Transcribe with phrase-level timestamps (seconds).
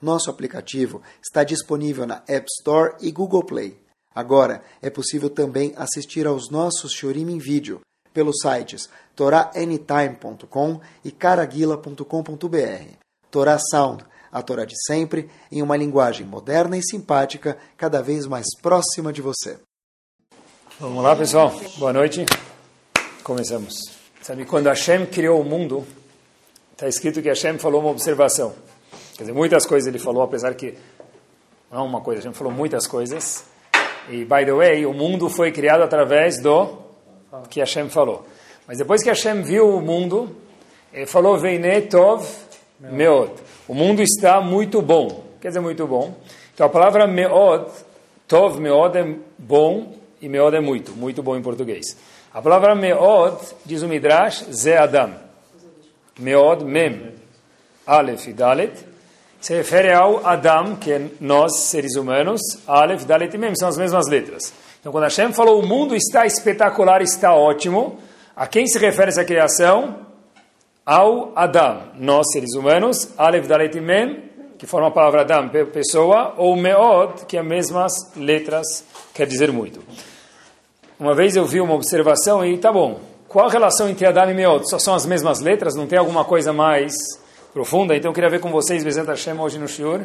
[0.00, 3.78] nosso aplicativo está disponível na App Store e Google Play.
[4.14, 7.80] Agora é possível também assistir aos nossos Shorim em vídeo
[8.12, 12.96] pelos sites toraanytime.com e caraguila.com.br.
[13.30, 18.46] Torá Sound, a Torá de sempre, em uma linguagem moderna e simpática, cada vez mais
[18.62, 19.58] próxima de você.
[20.80, 21.52] Vamos lá, pessoal.
[21.78, 22.24] Boa noite.
[23.22, 23.74] Começamos.
[24.22, 25.86] Sabe, quando Hashem criou o mundo,
[26.72, 28.54] está escrito que Hashem falou uma observação.
[29.16, 30.74] Quer dizer, muitas coisas ele falou, apesar que
[31.70, 33.46] não é uma coisa, Hashem falou muitas coisas.
[34.08, 36.78] E, by the way, o mundo foi criado através do
[37.48, 38.26] que Hashem falou.
[38.66, 40.36] Mas depois que Hashem viu o mundo,
[40.92, 42.26] ele falou, Veine Tov
[42.78, 43.32] Meod.
[43.66, 45.24] O mundo está muito bom.
[45.40, 46.14] Quer dizer, muito bom.
[46.54, 47.70] Então, a palavra Meod,
[48.28, 50.92] Tov Meod é bom e Meod é muito.
[50.92, 51.96] Muito bom em português.
[52.32, 55.14] A palavra Meod, diz o Midrash, Ze Adam.
[56.18, 57.14] Meod, Mem.
[57.86, 58.95] Aleph e Dalet.
[59.46, 62.40] Se refere ao Adam, que é nós, seres humanos.
[62.66, 64.52] Aleph, Dalet e Mem são as mesmas letras.
[64.80, 67.96] Então, quando Hashem falou o mundo está espetacular, está ótimo,
[68.34, 69.98] a quem se refere essa criação?
[70.84, 73.10] Ao Adam, nós, seres humanos.
[73.16, 74.24] Aleph, Dalet e Mem,
[74.58, 76.34] que forma a palavra Adam, pessoa.
[76.36, 79.78] Ou Meod, que é as mesmas letras, quer dizer muito.
[80.98, 82.98] Uma vez eu vi uma observação e tá bom.
[83.28, 84.68] Qual a relação entre Adam e Meod?
[84.68, 85.76] Só são as mesmas letras?
[85.76, 86.96] Não tem alguma coisa mais
[87.56, 87.96] profunda?
[87.96, 90.02] Então eu queria ver com vocês, Bezat Hashem, hoje no Shiur.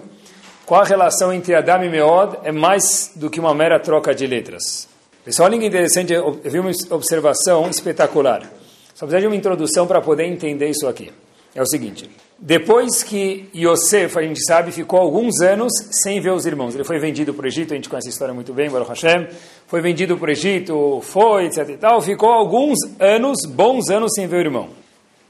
[0.66, 4.25] Qual a relação entre Adam e Meod é mais do que uma mera troca de
[4.25, 4.88] letras?
[5.25, 8.49] Pessoal, olha que interessante, eu vi uma observação espetacular.
[8.95, 11.11] Só precisa de uma introdução para poder entender isso aqui.
[11.53, 12.09] É o seguinte,
[12.40, 16.73] depois que Yosef, a gente sabe, ficou alguns anos sem ver os irmãos.
[16.73, 19.28] Ele foi vendido para o Egito, a gente conhece a história muito bem, Baruch Hashem.
[19.67, 22.01] Foi vendido para o Egito, foi, etc e tal.
[22.01, 24.69] Ficou alguns anos, bons anos, sem ver o irmão.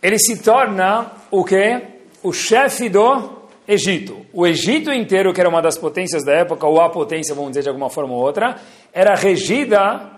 [0.04, 1.82] Ele se torna o quê?
[2.24, 4.26] O chefe do Egito.
[4.34, 7.64] O Egito inteiro, que era uma das potências da época, ou a potência, vamos dizer
[7.64, 8.58] de alguma forma ou outra,
[8.94, 10.12] era regida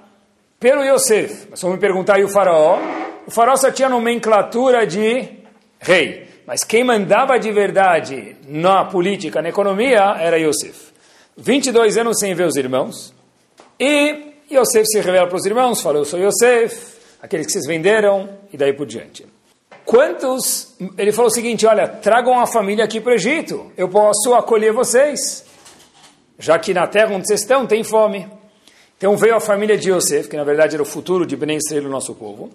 [0.59, 1.47] pelo Yosef.
[1.50, 2.80] Mas vamos me perguntar, e o faraó?
[3.28, 5.30] O faraó só tinha nomenclatura de
[5.80, 6.28] rei.
[6.46, 10.92] Mas quem mandava de verdade na política, na economia, era Yosef.
[11.38, 13.13] 22 anos sem ver os irmãos.
[13.80, 18.30] E Yosef se revela para os irmãos, fala, eu sou Yosef, aqueles que vocês venderam,
[18.52, 19.25] e daí por diante.
[19.86, 20.76] Quantos...
[20.98, 24.74] Ele falou o seguinte, olha, tragam a família aqui para o Egito, eu posso acolher
[24.74, 25.46] vocês.
[26.40, 28.28] Já que na terra onde vocês estão tem fome.
[28.98, 31.86] Então veio a família de Yosef, que na verdade era o futuro de Ben Israel,
[31.86, 32.52] o nosso povo,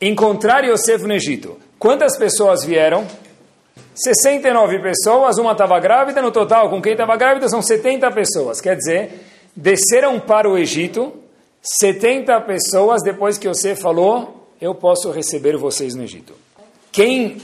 [0.00, 1.58] encontrar Yosef no Egito.
[1.78, 3.06] Quantas pessoas vieram?
[3.94, 8.60] 69 pessoas, uma estava grávida, no total, com quem estava grávida, são 70 pessoas.
[8.60, 9.10] Quer dizer,
[9.56, 11.22] desceram para o Egito
[11.62, 16.34] 70 pessoas depois que Yosef falou, eu posso receber vocês no Egito.
[16.92, 17.38] Quem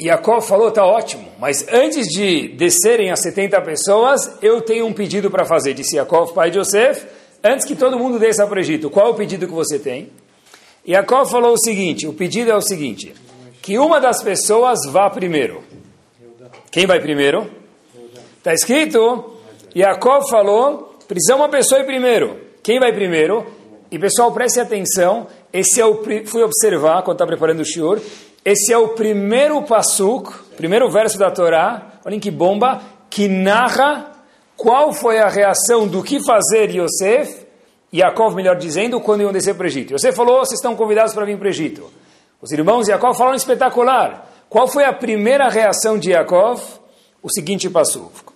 [0.00, 5.28] Jacob falou, está ótimo, mas antes de descerem as 70 pessoas, eu tenho um pedido
[5.28, 7.04] para fazer, disse Jacob, pai de Yosef,
[7.42, 10.10] antes que todo mundo desça para o Egito, qual é o pedido que você tem?
[10.86, 13.12] Jacob falou o seguinte, o pedido é o seguinte,
[13.60, 15.64] que uma das pessoas vá primeiro.
[16.70, 17.50] Quem vai primeiro?
[18.38, 19.34] Está escrito,
[19.74, 22.38] Jacob falou, precisa uma pessoa ir primeiro.
[22.62, 23.44] Quem vai primeiro?
[23.90, 28.00] E pessoal, preste atenção, esse é o, fui observar quando está preparando o shiur,
[28.50, 34.12] esse é o primeiro pasuk, primeiro verso da Torá, olhem que bomba, que narra
[34.56, 37.46] qual foi a reação do que fazer Yosef,
[37.92, 39.92] Yaakov, melhor dizendo, quando iam descer para o Egito.
[39.92, 41.90] Yosef falou, vocês estão convidados para vir para o Egito.
[42.40, 44.26] Os irmãos de Yaakov falaram espetacular.
[44.48, 46.62] Qual foi a primeira reação de Yaakov?
[47.22, 48.32] O seguinte pasuk.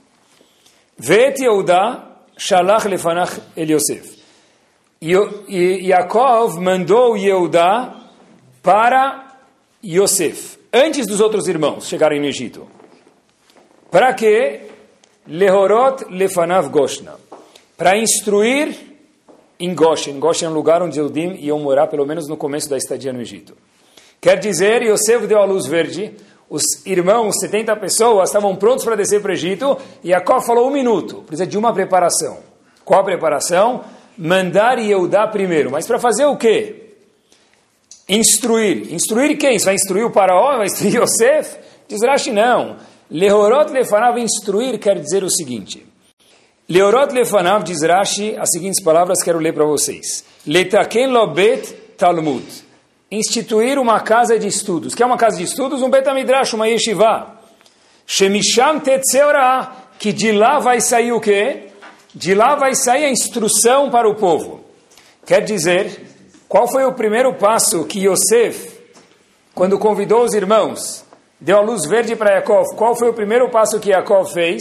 [0.98, 2.02] Vet Yehuda
[2.36, 4.18] shalach lefanach el Yosef.
[5.00, 7.94] Yaakov mandou Yehuda
[8.62, 9.31] para
[9.84, 12.68] Yosef, antes dos outros irmãos chegarem no Egito.
[13.90, 14.60] Para que?
[15.26, 17.14] Lehorot lefanav Goshna.
[17.76, 18.76] Para instruir
[19.58, 20.18] em Goshen.
[20.18, 23.20] Goshen é um lugar onde Eudim iam morar, pelo menos no começo da estadia no
[23.20, 23.56] Egito.
[24.20, 26.12] Quer dizer, Yosef deu a luz verde,
[26.48, 30.72] os irmãos, 70 pessoas, estavam prontos para descer para o Egito, e Jacob falou um
[30.72, 32.38] minuto, precisa de uma preparação.
[32.84, 33.82] Qual a preparação?
[34.16, 35.70] Mandar Yehudá primeiro.
[35.70, 36.81] Mas para fazer o quê?
[38.12, 38.92] Instruir.
[38.92, 39.58] Instruir quem?
[39.58, 40.58] Você vai instruir o faraó?
[40.58, 41.56] Vai instruir Yosef?
[41.88, 42.76] Diz Rashi, não.
[43.10, 45.86] Lehorot lefanav instruir quer dizer o seguinte.
[46.68, 50.24] Leorot lefanav diz Rashi as seguintes palavras quero ler para vocês.
[50.46, 52.44] Letaken lobet talmud.
[53.10, 54.94] Instituir uma casa de estudos.
[54.94, 55.82] Que é uma casa de estudos?
[55.82, 57.38] Um betamidrash, uma yeshiva.
[58.06, 59.72] Shemisham tetzeora.
[59.98, 61.68] Que de lá vai sair o quê?
[62.14, 64.60] De lá vai sair a instrução para o povo.
[65.24, 66.11] Quer dizer,
[66.52, 68.78] qual foi o primeiro passo que Yosef,
[69.54, 71.02] quando convidou os irmãos,
[71.40, 72.76] deu a luz verde para Yaakov?
[72.76, 74.60] Qual foi o primeiro passo que Yaakov fez?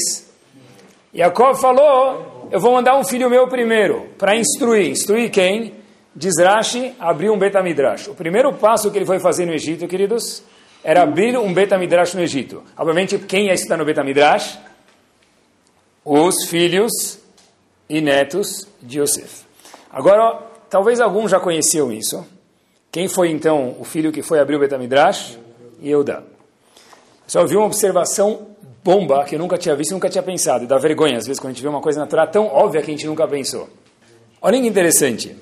[1.14, 4.90] Yaakov falou, eu vou mandar um filho meu primeiro, para instruir.
[4.90, 5.74] Instruir quem?
[6.16, 8.08] Diz Rashi, abriu um Betamidrash.
[8.08, 10.42] O primeiro passo que ele foi fazer no Egito, queridos,
[10.86, 12.64] era abrir um Betamidrash no Egito.
[12.78, 14.58] Obviamente, quem ia estudar no Betamidrash?
[16.06, 17.20] Os filhos
[17.90, 19.42] e netos de Yosef.
[19.92, 22.26] Agora, talvez alguns já conheciam isso.
[22.92, 25.38] Quem foi então o filho que foi abrir o Betamidrash?
[25.84, 26.24] Yehuda.
[27.28, 28.48] Só vi uma observação
[28.84, 30.66] bomba que eu nunca tinha visto, nunca tinha pensado.
[30.66, 32.94] Dá vergonha, às vezes, quando a gente vê uma coisa natural tão óbvia que a
[32.94, 33.70] gente nunca pensou.
[34.42, 35.36] Olha que interessante.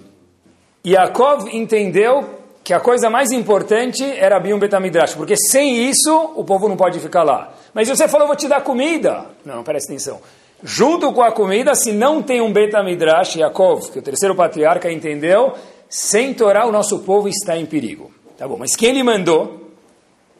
[0.85, 6.43] Yaakov entendeu que a coisa mais importante era abrir um Betamidrash, porque sem isso o
[6.43, 7.53] povo não pode ficar lá.
[7.73, 9.25] Mas você falou, vou te dar comida.
[9.45, 10.19] Não, não presta atenção.
[10.63, 15.53] Junto com a comida, se não tem um Betamidrash, Yaakov, que o terceiro patriarca entendeu,
[15.89, 18.11] sem Torá o nosso povo está em perigo.
[18.37, 19.71] Tá bom, mas quem lhe mandou?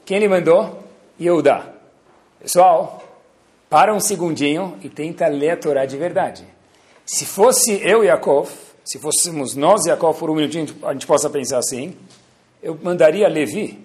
[0.06, 0.84] Quem lhe mandou?
[1.20, 1.74] Yehudá.
[2.42, 3.04] Pessoal,
[3.70, 6.44] para um segundinho e tenta ler a Torá de verdade.
[7.06, 8.50] Se fosse eu, Yaakov,
[8.84, 11.96] se fôssemos nós, Yaakov, por um minutinho a gente possa pensar assim,
[12.62, 13.80] eu mandaria Levi.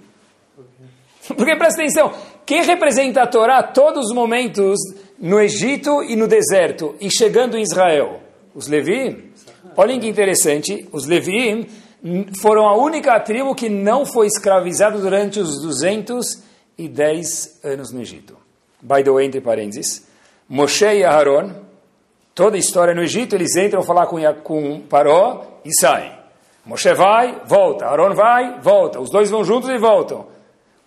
[1.28, 2.12] Porque presta atenção,
[2.44, 4.78] quem representa a Torá todos os momentos
[5.18, 8.20] no Egito e no deserto e chegando em Israel?
[8.54, 9.32] Os Levi?
[9.76, 11.68] Olhem que interessante, os Levi
[12.40, 18.36] foram a única tribo que não foi escravizada durante os 210 anos no Egito.
[18.80, 20.06] By the way, entre parênteses,
[20.48, 21.52] Moshe e Aharon,
[22.34, 26.24] toda a história no Egito, eles entram falar com, com Paró e saem.
[26.64, 27.86] Moshe vai, volta.
[27.86, 29.00] Aaron vai, volta.
[29.00, 30.26] Os dois vão juntos e voltam.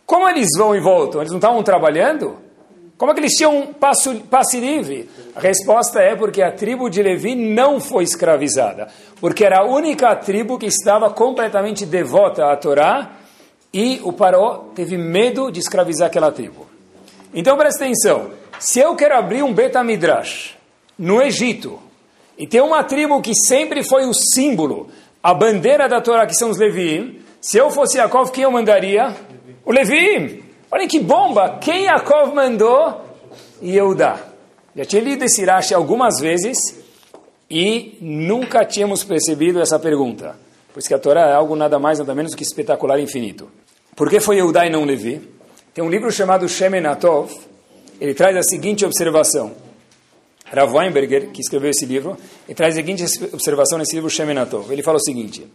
[0.06, 1.21] Como eles vão e voltam?
[1.21, 2.38] Eles não estavam trabalhando?
[2.97, 5.07] Como é que eles tinham passo, passe livre?
[5.35, 8.88] A resposta é porque a tribo de Levi não foi escravizada.
[9.21, 13.11] Porque era a única tribo que estava completamente devota à Torá
[13.71, 16.65] e o Paró teve medo de escravizar aquela tribo.
[17.33, 18.31] Então presta atenção.
[18.59, 20.55] Se eu quero abrir um Betamidrash
[20.97, 21.79] no Egito
[22.35, 24.89] e tem uma tribo que sempre foi o símbolo,
[25.21, 29.15] a bandeira da Torá, que são os Leviim, se eu fosse Yaakov, quem eu mandaria?
[29.63, 30.46] O Leviim.
[30.72, 31.58] Olha que bomba!
[31.60, 33.02] Quem Yaakov mandou?
[33.62, 34.19] Yehudá.
[34.75, 36.58] Já tinha lido esse Rashi algumas vezes
[37.50, 40.36] e nunca tínhamos percebido essa pergunta.
[40.74, 43.50] Pois que a Torá é algo nada mais, nada menos do que espetacular e infinito.
[43.96, 45.22] Por que foi Yehudá e não Levi?
[45.74, 47.31] Tem um livro chamado Shemenatov,
[48.00, 49.54] ele traz a seguinte observação.
[50.46, 52.18] Rav Weinberger, que escreveu esse livro,
[52.48, 53.04] ele traz a seguinte
[53.34, 54.72] observação nesse livro Shemenatov.
[54.72, 55.48] Ele fala o seguinte: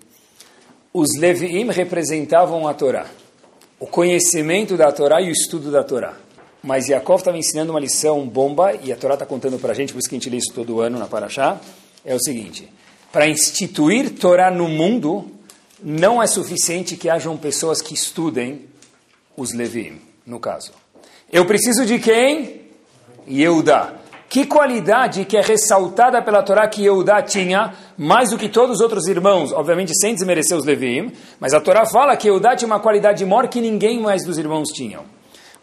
[0.92, 3.06] os Leviim representavam a Torá,
[3.82, 6.14] o conhecimento da Torá e o estudo da Torá.
[6.62, 9.92] Mas Yaakov estava ensinando uma lição bomba, e a Torá está contando para a gente,
[9.92, 11.60] por isso que a gente lê isso todo ano na Paraxá,
[12.04, 12.72] é o seguinte,
[13.10, 15.28] para instituir Torá no mundo,
[15.82, 18.66] não é suficiente que hajam pessoas que estudem
[19.36, 20.70] os Leviim no caso.
[21.32, 22.60] Eu preciso de quem?
[23.28, 23.96] Yehudá.
[24.32, 28.80] Que qualidade que é ressaltada pela Torá que Yehudá tinha, mais do que todos os
[28.80, 32.80] outros irmãos, obviamente sem desmerecer os Leviim, mas a Torá fala que Yehudá tinha uma
[32.80, 35.04] qualidade maior que ninguém mais dos irmãos tinham.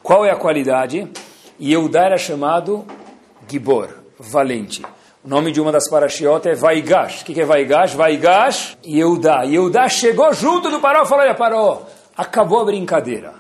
[0.04, 1.08] Qual é a qualidade?
[1.60, 2.86] Yehudá era chamado
[3.50, 3.90] Gibor,
[4.20, 4.84] valente.
[5.26, 7.24] O nome de uma das parashiot é Vaigash.
[7.24, 7.96] O que é Vaigash?
[7.96, 9.46] Vaigash, Yehudá.
[9.46, 13.34] Yehudá chegou junto do Paró e falou, olha Paró, acabou a brincadeira.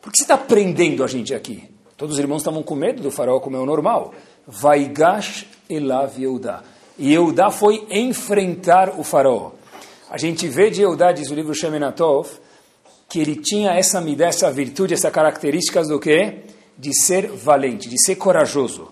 [0.00, 1.68] Por que você está prendendo a gente aqui?
[2.02, 4.12] Todos os irmãos estavam com medo do faraó, como é o normal.
[4.46, 6.62] Vaigash elav Yehudá.
[6.98, 9.52] E Yehudá foi enfrentar o faraó.
[10.10, 12.28] A gente vê de Yehudá, diz o livro Shemenatov,
[13.08, 16.40] que ele tinha essa midá, essa virtude, essa características do quê?
[16.76, 18.90] De ser valente, de ser corajoso.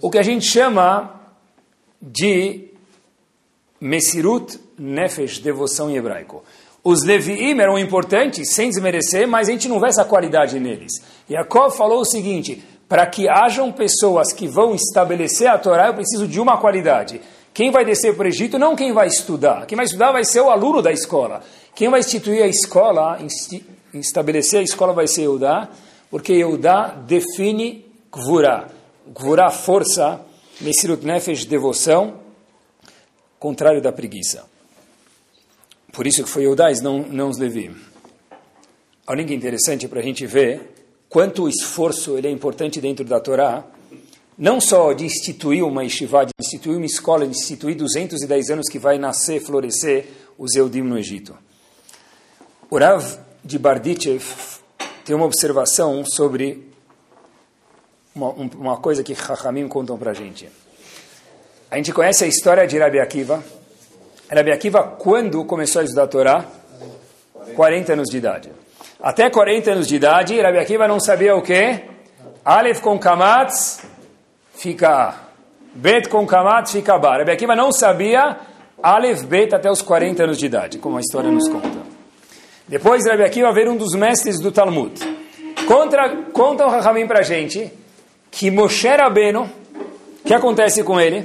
[0.00, 1.20] O que a gente chama
[2.00, 2.70] de
[3.80, 6.44] Mesirut Nefesh, devoção em hebraico.
[6.84, 10.92] Os Leviim eram importantes, sem desmerecer, mas a gente não vê essa qualidade neles.
[11.28, 16.28] Yaakov falou o seguinte, para que hajam pessoas que vão estabelecer a Torá, eu preciso
[16.28, 17.20] de uma qualidade.
[17.52, 19.66] Quem vai descer para o Egito, não quem vai estudar.
[19.66, 21.42] Quem vai estudar vai ser o aluno da escola.
[21.74, 23.18] Quem vai instituir a escola,
[23.94, 25.68] estabelecer a escola vai ser Eudá,
[26.10, 28.68] porque Eudá define Gvurá.
[29.06, 30.20] Gvurá, força,
[30.60, 32.20] Mesirut Nefesh, devoção,
[33.38, 34.44] contrário da preguiça.
[35.92, 37.74] Por isso que foi Eudais, não, não os Levi.
[39.06, 40.75] Olha que interessante para a gente ver
[41.08, 43.64] quanto o esforço ele é importante dentro da Torá.
[44.38, 48.78] não só de instituir uma yeshiva, de instituir uma escola, de instituir 210 anos que
[48.78, 51.36] vai nascer, florescer o Zeudim no Egito.
[52.70, 54.22] O Rav de Bardichev
[55.04, 56.68] tem uma observação sobre
[58.14, 60.48] uma, uma coisa que Chachamim contam para a gente.
[61.70, 63.42] A gente conhece a história de Rabi Akiva.
[64.30, 66.44] Rabi Akiva, quando começou a estudar a Torá?
[67.54, 68.50] 40 anos de idade.
[69.06, 71.80] Até 40 anos de idade, Rabi Akiva não sabia o quê?
[72.44, 73.86] Aleph com Kamatz
[74.52, 75.14] fica A.
[75.72, 77.18] Bet com Kamatz fica Ba.
[77.18, 78.36] Rabi Akiva não sabia
[78.82, 81.78] Aleph, Bet até os 40 anos de idade, como a história nos conta.
[82.66, 85.00] Depois Rabi Akiva veio um dos mestres do Talmud.
[85.68, 87.72] Contra, conta o Rahamim para a gente
[88.28, 91.24] que Moshe Rabbeinu, o que acontece com ele?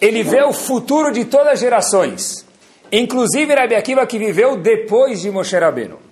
[0.00, 2.44] Ele vê o futuro de todas as gerações.
[2.90, 6.10] Inclusive Rabi Akiva que viveu depois de Moshe Rabbeinu.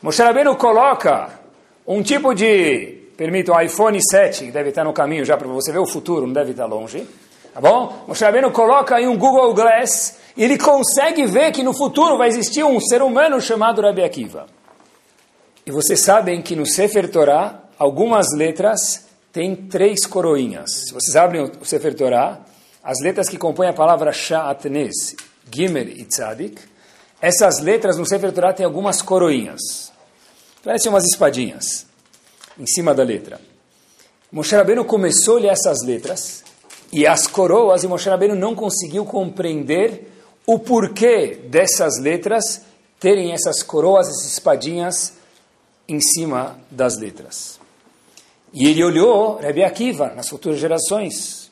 [0.00, 1.40] Moshe Rabbeinu coloca
[1.86, 5.72] um tipo de, permita, um iPhone 7, que deve estar no caminho já para você
[5.72, 7.04] ver o futuro, não deve estar longe.
[7.52, 8.04] Tá bom?
[8.06, 12.28] Moshe Rabbeinu coloca aí um Google Glass e ele consegue ver que no futuro vai
[12.28, 14.46] existir um ser humano chamado Rabi Akiva.
[15.66, 20.86] E vocês sabem que no Sefer Torah, algumas letras têm três coroinhas.
[20.86, 22.40] Se vocês abrem o Sefer Torah,
[22.84, 25.16] as letras que compõem a palavra Sha'atnez,
[25.52, 26.62] Gimel e Tzadik,
[27.20, 29.92] essas letras no Sefer Torah têm algumas coroinhas.
[30.62, 31.86] Parecem umas espadinhas
[32.58, 33.40] em cima da letra.
[34.30, 36.44] Moshe Rabbeinu começou a ler essas letras
[36.92, 40.10] e as coroas, e Moshe Rabbeinu não conseguiu compreender
[40.46, 42.62] o porquê dessas letras
[43.00, 45.14] terem essas coroas, essas espadinhas
[45.88, 47.58] em cima das letras.
[48.52, 51.50] E ele olhou Rebbe Akiva nas futuras gerações.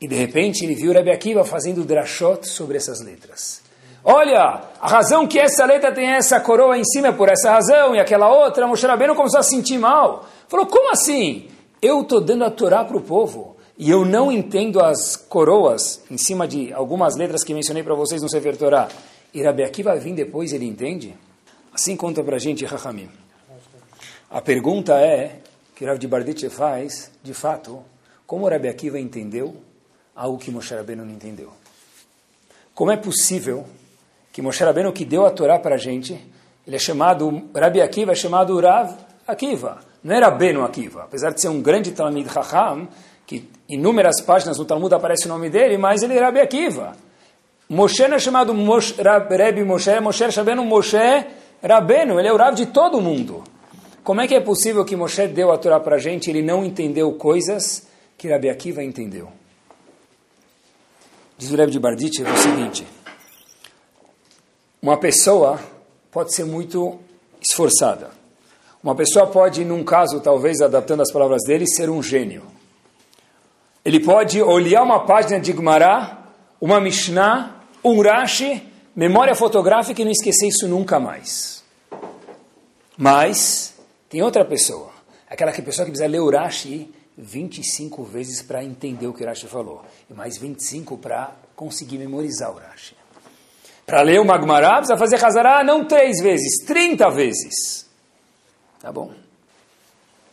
[0.00, 3.67] E de repente ele viu Rebbe Akiva fazendo drashot sobre essas letras.
[4.04, 7.94] Olha, a razão que essa letra tem essa coroa em cima é por essa razão,
[7.94, 10.26] e aquela outra, Moshe Rabbeinu começou a sentir mal.
[10.48, 11.48] Falou, como assim?
[11.82, 16.18] Eu estou dando a Torá para o povo e eu não entendo as coroas em
[16.18, 18.88] cima de algumas letras que mencionei para vocês no Sefer Torah,
[19.32, 21.14] e Rabi Akiva vai vir depois, ele entende?
[21.72, 23.08] Assim conta para a gente Rahamim.
[24.28, 25.38] A pergunta é,
[25.76, 27.84] que Rav de Barditche faz, de fato,
[28.26, 29.56] como Rabi Akiva entendeu
[30.16, 31.52] algo que Moshe Rabbeinu não entendeu?
[32.74, 33.64] Como é possível
[34.38, 36.12] que Moshe Rabbeinu, que deu a Torá para a gente,
[36.64, 38.94] ele é chamado, Rabi Akiva é chamado Rav
[39.26, 42.86] Akiva, não era Beno Akiva, apesar de ser um grande Talmid Chacham,
[43.26, 46.92] que inúmeras páginas no Talmud aparece o nome dele, mas ele é Rabi Akiva.
[47.68, 50.96] Moshe não é chamado Moshe, Rabbi Moshe, Moshe é chamado Moshe
[51.60, 53.42] Rabbeinu, ele é o Rav de todo mundo.
[54.04, 56.42] Como é que é possível que Moshe deu a Torá para a gente e ele
[56.42, 59.32] não entendeu coisas que Rabi Akiva entendeu?
[61.36, 62.86] Diz o Rebbe de Barditch é o seguinte,
[64.80, 65.60] uma pessoa
[66.10, 66.98] pode ser muito
[67.40, 68.10] esforçada.
[68.82, 72.42] Uma pessoa pode, num caso, talvez adaptando as palavras dele, ser um gênio.
[73.84, 76.18] Ele pode olhar uma página de Gemara,
[76.60, 78.62] uma Mishnah, um Rashi,
[78.94, 81.62] memória fotográfica e não esquecer isso nunca mais.
[82.96, 83.74] Mas
[84.08, 84.90] tem outra pessoa,
[85.28, 89.26] aquela que pessoa que precisa ler o Rashi 25 vezes para entender o que o
[89.26, 92.97] Rashi falou, e mais 25 para conseguir memorizar o Rashi.
[93.88, 97.88] Para ler o Magmará, precisa fazer Hazará não três vezes, 30 vezes.
[98.78, 99.14] Tá bom?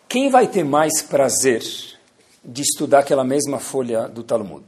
[0.09, 1.63] Quem vai ter mais prazer
[2.43, 4.65] de estudar aquela mesma folha do Talmud?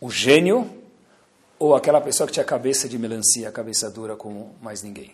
[0.00, 0.68] O gênio
[1.60, 5.12] ou aquela pessoa que tinha cabeça de melancia, cabeça dura como mais ninguém?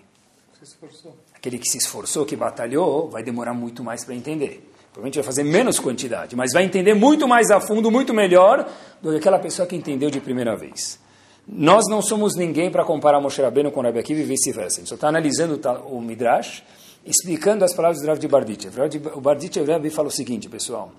[1.34, 4.66] Aquele que se esforçou, que batalhou, vai demorar muito mais para entender.
[4.94, 8.66] Provavelmente vai fazer menos quantidade, mas vai entender muito mais a fundo, muito melhor
[9.02, 11.04] do que aquela pessoa que entendeu de primeira vez.
[11.48, 14.78] Nós não somos ninguém para comparar Moshe Rabbeinu com Rabi Akiva e vice-versa.
[14.78, 16.64] A gente só está analisando o Midrash,
[17.04, 18.74] explicando as palavras do Rav de Barditchev.
[19.14, 20.90] O Barditchev fala o seguinte, pessoal.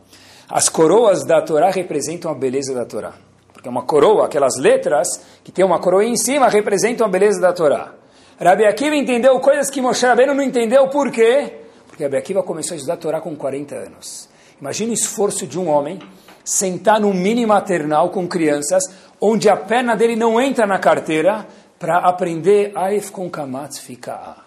[0.50, 3.14] As coroas da Torá representam a beleza da Torá.
[3.52, 5.08] Porque uma coroa, aquelas letras
[5.44, 7.94] que tem uma coroa em cima, representam a beleza da Torá.
[8.40, 10.88] Rabi Akiva entendeu coisas que Moshe Rabbeinu não entendeu.
[10.88, 11.56] Por quê?
[11.88, 14.30] Porque Rabi Akiva começou a estudar a Torá com 40 anos.
[14.62, 16.00] Imagina o esforço de um homem
[16.48, 18.84] sentar no mini maternal com crianças,
[19.20, 21.46] onde a perna dele não entra na carteira,
[21.78, 24.38] para aprender Aif com Kamatz fica A.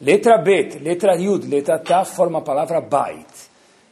[0.00, 3.26] Letra Bet, letra Yud, letra Ta forma a palavra Bait.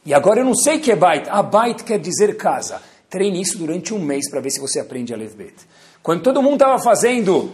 [0.05, 1.27] E agora eu não sei o que é Bait.
[1.29, 2.79] A Bait quer dizer casa.
[3.09, 5.55] Treine isso durante um mês para ver se você aprende a Bet.
[6.03, 7.53] Quando todo mundo estava fazendo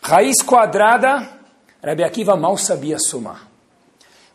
[0.00, 1.28] raiz quadrada,
[1.82, 3.48] Rabi Akiva mal sabia somar.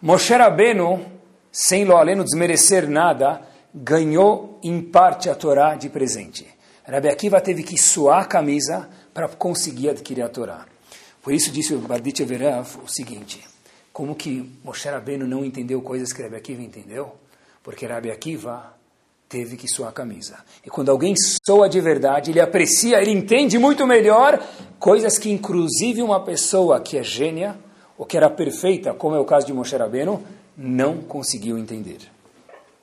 [0.01, 1.05] Moshe Rabbeinu,
[1.51, 3.41] sem lo aleno desmerecer nada,
[3.73, 6.47] ganhou em parte a Torá de presente.
[6.85, 10.65] Rabi Akiva teve que suar a camisa para conseguir adquirir a Torá.
[11.21, 13.45] Por isso disse o Bardit Everav o seguinte,
[13.91, 17.15] como que Moshe Rabbeinu não entendeu coisas que Rabi Akiva entendeu?
[17.61, 18.73] Porque Rabi Akiva
[19.27, 20.37] teve que suar a camisa.
[20.65, 21.13] E quando alguém
[21.45, 24.41] soa de verdade, ele aprecia, ele entende muito melhor
[24.79, 27.57] coisas que inclusive uma pessoa que é gênia
[27.97, 30.23] ou que era perfeita, como é o caso de Moshe Rabbeinu,
[30.55, 31.99] não conseguiu entender.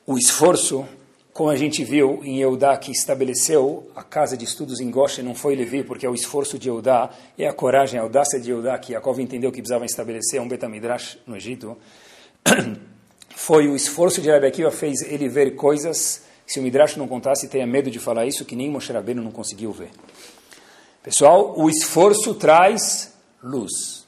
[0.07, 0.87] O esforço,
[1.33, 5.35] como a gente viu em Eudá, que estabeleceu a casa de estudos em Goshen, não
[5.35, 8.79] foi Levi, porque é o esforço de Eudá e a coragem, a audácia de Eudá,
[8.79, 11.77] que Yaakov entendeu que precisava estabelecer um Betamidrash no Egito,
[13.35, 17.49] foi o esforço de Rabi Akiva fez ele ver coisas se o Midrash não contasse,
[17.49, 19.91] tenha medo de falar isso, que nem Moshe Rabbeinu não conseguiu ver.
[21.03, 24.07] Pessoal, o esforço traz luz.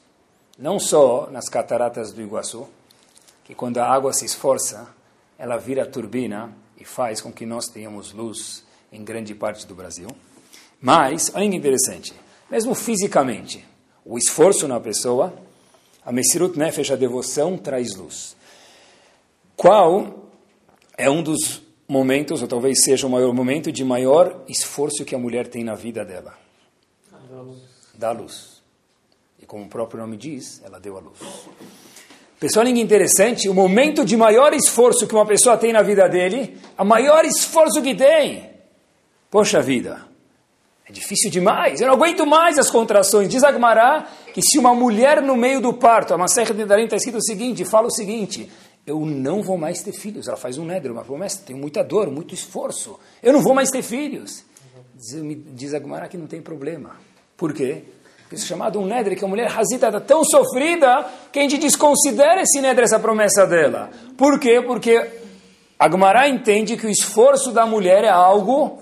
[0.57, 2.67] Não só nas cataratas do Iguaçu,
[3.43, 4.87] que quando a água se esforça,
[5.37, 10.07] ela vira turbina e faz com que nós tenhamos luz em grande parte do Brasil.
[10.81, 12.13] Mas, olha que interessante,
[12.49, 13.65] mesmo fisicamente,
[14.05, 15.33] o esforço na pessoa,
[16.05, 18.35] a Messirut Nefesh, a devoção, traz luz.
[19.55, 20.29] Qual
[20.97, 25.19] é um dos momentos, ou talvez seja o maior momento de maior esforço que a
[25.19, 26.37] mulher tem na vida dela.
[27.29, 27.59] Da luz.
[27.93, 28.61] Da luz.
[29.39, 31.19] E como o próprio nome diz, ela deu a luz.
[32.39, 36.55] Pessoal, que interessante, o momento de maior esforço que uma pessoa tem na vida dele,
[36.77, 38.51] a maior esforço que tem.
[39.31, 40.05] Poxa vida,
[40.87, 43.27] é difícil demais, eu não aguento mais as contrações.
[43.27, 46.95] Diz Agmará que se uma mulher no meio do parto, a Maserha de Darim está
[46.95, 48.49] escrito o seguinte, fala o seguinte,
[48.85, 50.27] eu não vou mais ter filhos.
[50.27, 52.99] Ela faz um nedro, uma promessa, tenho muita dor, muito esforço.
[53.21, 54.45] Eu não vou mais ter filhos.
[54.95, 55.15] Diz,
[55.55, 56.95] diz a Gumara que não tem problema.
[57.35, 57.83] Por quê?
[58.31, 61.57] Isso é chamado um nedre, que a mulher razita está tão sofrida que a gente
[61.57, 63.89] desconsidera esse nedre, essa promessa dela.
[64.17, 64.61] Por quê?
[64.61, 65.09] Porque
[65.79, 68.79] a Gumara entende que o esforço da mulher é algo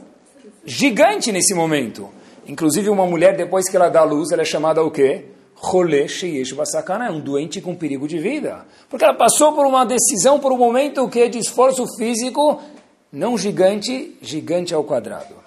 [0.66, 2.10] gigante nesse momento.
[2.48, 5.26] Inclusive uma mulher, depois que ela dá luz, ela é chamada o quê?
[5.56, 8.66] Rolê Sheyesh Basakana, é um doente com perigo de vida.
[8.90, 12.62] Porque ela passou por uma decisão, por um momento que de esforço físico,
[13.12, 15.45] não gigante, gigante ao quadrado.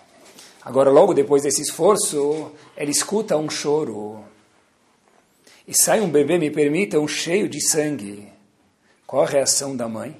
[0.68, 4.22] Agora, logo depois desse esforço, ela escuta um choro.
[5.66, 8.30] E sai um bebê, me permitam, cheio de sangue.
[9.06, 10.14] Qual a reação da mãe?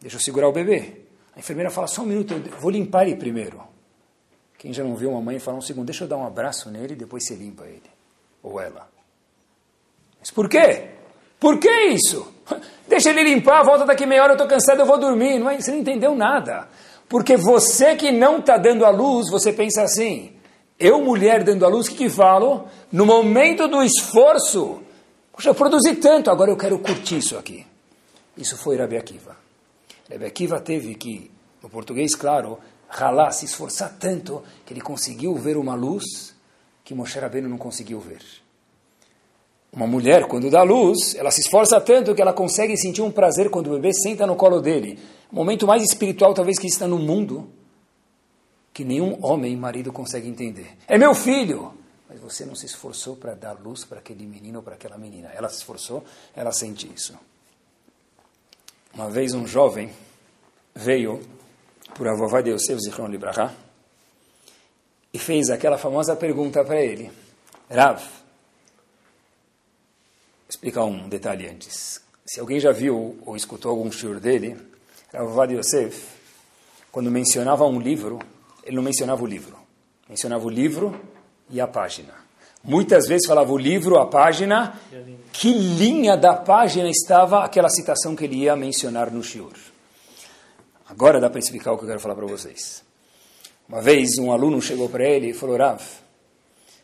[0.00, 0.98] Deixa eu segurar o bebê.
[1.34, 3.60] A enfermeira fala, só um minuto, eu vou limpar ele primeiro.
[4.56, 6.92] Quem já não viu uma mãe fala um segundo, deixa eu dar um abraço nele
[6.92, 7.90] e depois você limpa ele
[8.44, 8.88] ou ela.
[10.20, 10.90] Mas por quê?
[11.40, 12.32] Por que isso?
[12.86, 15.40] Deixa ele limpar, volta daqui meia hora, eu estou cansado, eu vou dormir.
[15.40, 16.68] Não é, você não entendeu nada.
[17.08, 20.32] Porque você que não está dando a luz, você pensa assim,
[20.78, 22.66] eu, mulher, dando a luz, o que, que falo?
[22.90, 24.82] No momento do esforço,
[25.32, 27.64] poxa, eu produzi tanto, agora eu quero curtir isso aqui.
[28.36, 29.36] Isso foi Rabi Akiva.
[30.10, 31.30] Rabi Akiva teve que,
[31.62, 36.34] no português, claro, ralar, se esforçar tanto, que ele conseguiu ver uma luz
[36.84, 38.22] que Moshe Rabbeinu não conseguiu ver.
[39.76, 43.50] Uma mulher, quando dá luz, ela se esforça tanto que ela consegue sentir um prazer
[43.50, 44.98] quando o bebê senta no colo dele.
[45.30, 47.46] Momento mais espiritual, talvez, que está no mundo,
[48.72, 50.78] que nenhum homem, marido, consegue entender.
[50.88, 51.74] É meu filho!
[52.08, 55.30] Mas você não se esforçou para dar luz para aquele menino ou para aquela menina.
[55.34, 56.02] Ela se esforçou,
[56.34, 57.14] ela sente isso.
[58.94, 59.90] Uma vez um jovem
[60.74, 61.20] veio
[61.94, 63.54] por Avová de Yosef Zichron Libraha,
[65.12, 67.10] e fez aquela famosa pergunta para ele.
[67.70, 68.02] Rav,
[70.48, 72.00] explicar um detalhe antes.
[72.24, 74.56] Se alguém já viu ou escutou algum shiur dele,
[75.12, 76.04] Rav Vad Yosef,
[76.90, 78.18] quando mencionava um livro,
[78.64, 79.56] ele não mencionava o livro.
[80.08, 80.98] Mencionava o livro
[81.50, 82.14] e a página.
[82.62, 84.80] Muitas vezes falava o livro, a página,
[85.32, 89.52] que linha da página estava aquela citação que ele ia mencionar no shiur.
[90.88, 92.82] Agora dá para explicar o que eu quero falar para vocês.
[93.68, 95.80] Uma vez um aluno chegou para ele e falou, Rav,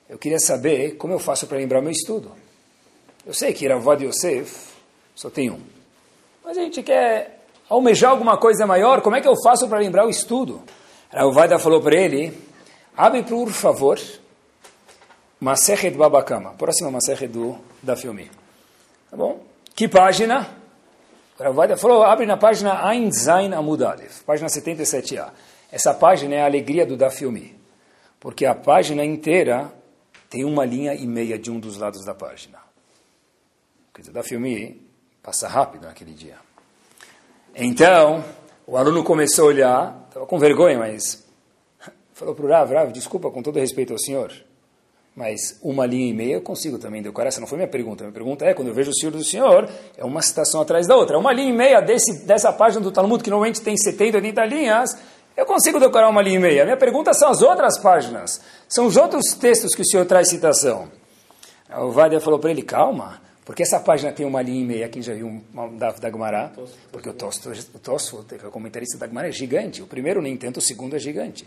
[0.08, 2.32] eu queria saber como eu faço para lembrar meu estudo.
[3.24, 4.72] Eu sei que Ravad Yosef
[5.14, 5.60] só tem um.
[6.44, 10.04] Mas a gente quer almejar alguma coisa maior, como é que eu faço para lembrar
[10.06, 10.62] o estudo?
[11.10, 12.36] Ravada falou para ele,
[12.96, 13.98] abre por favor
[15.38, 18.30] Masechet Babakama, próxima Masechet do, da filme.
[19.10, 19.40] Tá bom?
[19.74, 20.48] Que página?
[21.38, 25.30] Ravada falou, abre na página Ein Zain Amud Aleph, página 77a.
[25.70, 27.56] Essa página é a alegria do Dafyomi,
[28.18, 29.72] porque a página inteira
[30.28, 32.61] tem uma linha e meia de um dos lados da página.
[33.94, 34.80] Quer dizer, o Dafyomi
[35.22, 36.36] passa rápido naquele dia.
[37.54, 38.24] Então,
[38.66, 41.26] o aluno começou a olhar, estava com vergonha, mas
[42.14, 44.32] falou para o Rav, Rav, desculpa, com todo respeito ao senhor,
[45.14, 47.28] mas uma linha e meia eu consigo também decorar.
[47.28, 48.04] Essa não foi minha pergunta.
[48.04, 50.96] Minha pergunta é, quando eu vejo o senhor do senhor, é uma citação atrás da
[50.96, 51.18] outra.
[51.18, 54.98] Uma linha e meia desse, dessa página do Talmud, que normalmente tem 70, 80 linhas,
[55.36, 56.64] eu consigo decorar uma linha e meia.
[56.64, 58.40] Minha pergunta são as outras páginas.
[58.66, 60.88] São os outros textos que o senhor traz citação.
[61.78, 65.02] O Vadia falou para ele, calma, Porque essa página tem uma linha e meia, quem
[65.02, 66.52] já viu um da, da Gemara,
[66.92, 69.82] porque o Tosfot, o Tosfot, o comentarista da Gemara, é gigante.
[69.82, 71.44] O primeiro nem tanto, o segundo é gigante.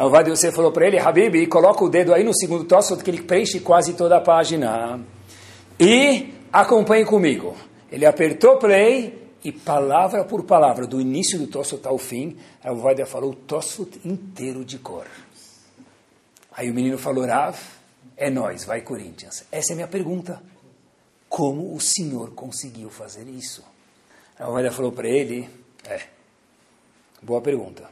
[0.00, 3.10] O Vadi você falou para ele, Habib, coloca o dedo aí no segundo Tosfot, que
[3.10, 5.00] ele preenche quase toda a página.
[5.78, 7.56] E acompanhe comigo.
[7.90, 13.32] Ele apertou play e palavra por palavra, do início do ao fim, o Vadi falou
[13.32, 15.06] o Tosfot inteiro de cor.
[16.56, 17.58] Aí o menino falou, Rav,
[18.16, 19.44] é nós, vai Corinthians.
[19.50, 20.40] Essa é a minha pergunta.
[21.34, 23.64] Como o senhor conseguiu fazer isso?
[24.38, 25.50] A Ovelha falou para ele:
[25.84, 26.02] É,
[27.20, 27.90] boa pergunta.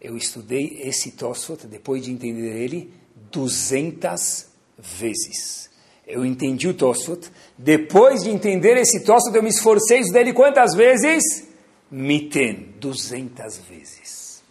[0.00, 2.94] Eu estudei esse Tosfot, depois de entender ele,
[3.32, 4.46] 200
[4.78, 5.68] vezes.
[6.06, 7.28] Eu entendi o Tosfot.
[7.58, 11.48] Depois de entender esse Tosfot, eu me esforcei dele quantas vezes?
[11.90, 14.44] Miten, 200 vezes.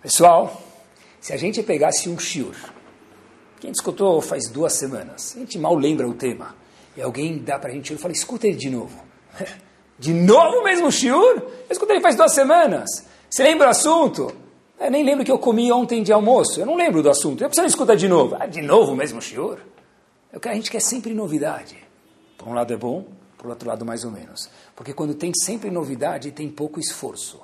[0.00, 0.62] Pessoal,
[1.20, 2.54] se a gente pegasse um shiur
[3.60, 6.56] quem escutou faz duas semanas, a gente mal lembra o tema.
[6.96, 8.98] E alguém dá para a gente, eu falo, escuta ele de novo.
[10.00, 11.42] De novo mesmo shiur?
[11.42, 12.88] Eu escutei ele faz duas semanas.
[13.28, 14.32] Você lembra o assunto?
[14.80, 16.58] Eu nem lembro que eu comi ontem de almoço.
[16.58, 17.44] Eu não lembro do assunto.
[17.44, 18.34] Eu preciso escutar de novo.
[18.40, 19.58] Ah, de novo mesmo shiur?
[20.32, 21.76] É a gente quer sempre novidade.
[22.38, 23.04] Por um lado é bom,
[23.36, 24.48] por outro lado mais ou menos.
[24.74, 27.38] Porque quando tem sempre novidade, tem pouco esforço.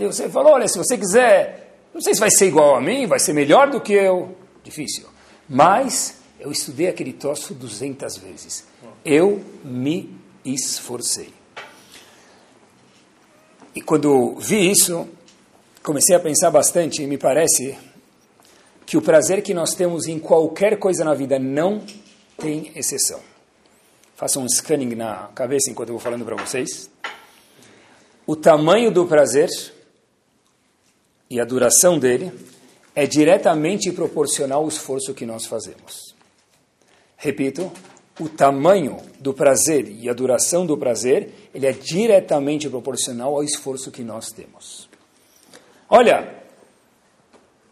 [0.00, 3.20] Você falou, olha, se você quiser, não sei se vai ser igual a mim, vai
[3.20, 4.34] ser melhor do que eu.
[4.64, 5.06] Difícil.
[5.48, 8.64] Mas eu estudei aquele troço 200 vezes.
[9.04, 11.32] Eu me esforcei.
[13.74, 15.06] E quando vi isso,
[15.82, 17.76] comecei a pensar bastante e me parece
[18.86, 21.84] que o prazer que nós temos em qualquer coisa na vida não
[22.38, 23.20] tem exceção.
[24.14, 26.88] Faça um scanning na cabeça enquanto eu vou falando para vocês.
[28.26, 29.50] O tamanho do prazer
[31.28, 32.32] e a duração dele
[32.96, 36.14] é diretamente proporcional ao esforço que nós fazemos.
[37.18, 37.70] Repito,
[38.18, 43.90] o tamanho do prazer e a duração do prazer, ele é diretamente proporcional ao esforço
[43.90, 44.88] que nós temos.
[45.90, 46.42] Olha,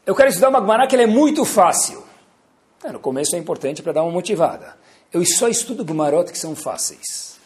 [0.05, 2.05] eu quero estudar uma Gemara que é muito fácil.
[2.85, 4.77] É, no começo é importante para dar uma motivada.
[5.11, 7.39] Eu só estudo Gemarot que são fáceis.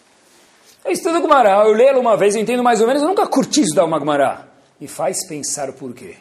[0.84, 3.60] Eu estudo Gemara, eu leio uma vez, eu entendo mais ou menos, eu nunca curti
[3.60, 4.48] estudar uma Gemara.
[4.80, 6.16] Me faz pensar por quê.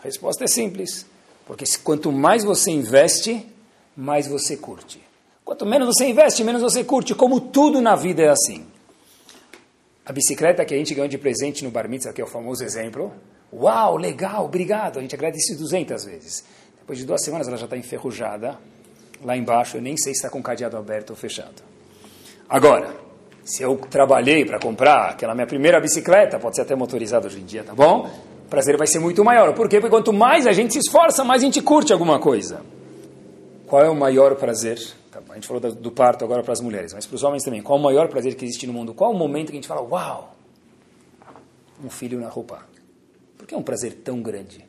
[0.00, 1.06] A resposta é simples.
[1.46, 3.46] Porque quanto mais você investe,
[3.96, 5.02] mais você curte.
[5.44, 7.14] Quanto menos você investe, menos você curte.
[7.14, 8.66] Como tudo na vida é assim.
[10.06, 12.64] A bicicleta que a gente ganhou de presente no Bar Mitzvah, que é o famoso
[12.64, 13.12] exemplo.
[13.52, 14.98] Uau, legal, obrigado.
[14.98, 16.44] A gente agradece 200 vezes.
[16.78, 18.58] Depois de duas semanas ela já está enferrujada.
[19.22, 21.62] Lá embaixo eu nem sei se está com cadeado aberto ou fechado.
[22.48, 22.94] Agora,
[23.44, 27.44] se eu trabalhei para comprar aquela minha primeira bicicleta, pode ser até motorizada hoje em
[27.44, 28.08] dia, tá bom?
[28.50, 29.54] Prazer vai ser muito maior.
[29.54, 29.80] Por quê?
[29.80, 32.60] Porque quanto mais a gente se esforça, mais a gente curte alguma coisa.
[33.66, 34.78] Qual é o maior prazer?
[35.10, 37.62] Tá, a gente falou do parto agora para as mulheres, mas para os homens também.
[37.62, 38.92] Qual é o maior prazer que existe no mundo?
[38.92, 40.34] Qual o momento que a gente fala, uau,
[41.82, 42.66] um filho na roupa?
[43.38, 44.68] Por que é um prazer tão grande?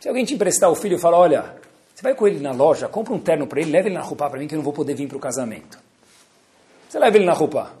[0.00, 1.56] Se alguém te emprestar o filho e falar, olha,
[1.94, 4.30] você vai com ele na loja, compra um terno para ele, leva ele na roupa
[4.30, 5.78] para mim que eu não vou poder vir para o casamento.
[6.88, 7.72] Você leva ele na roupa.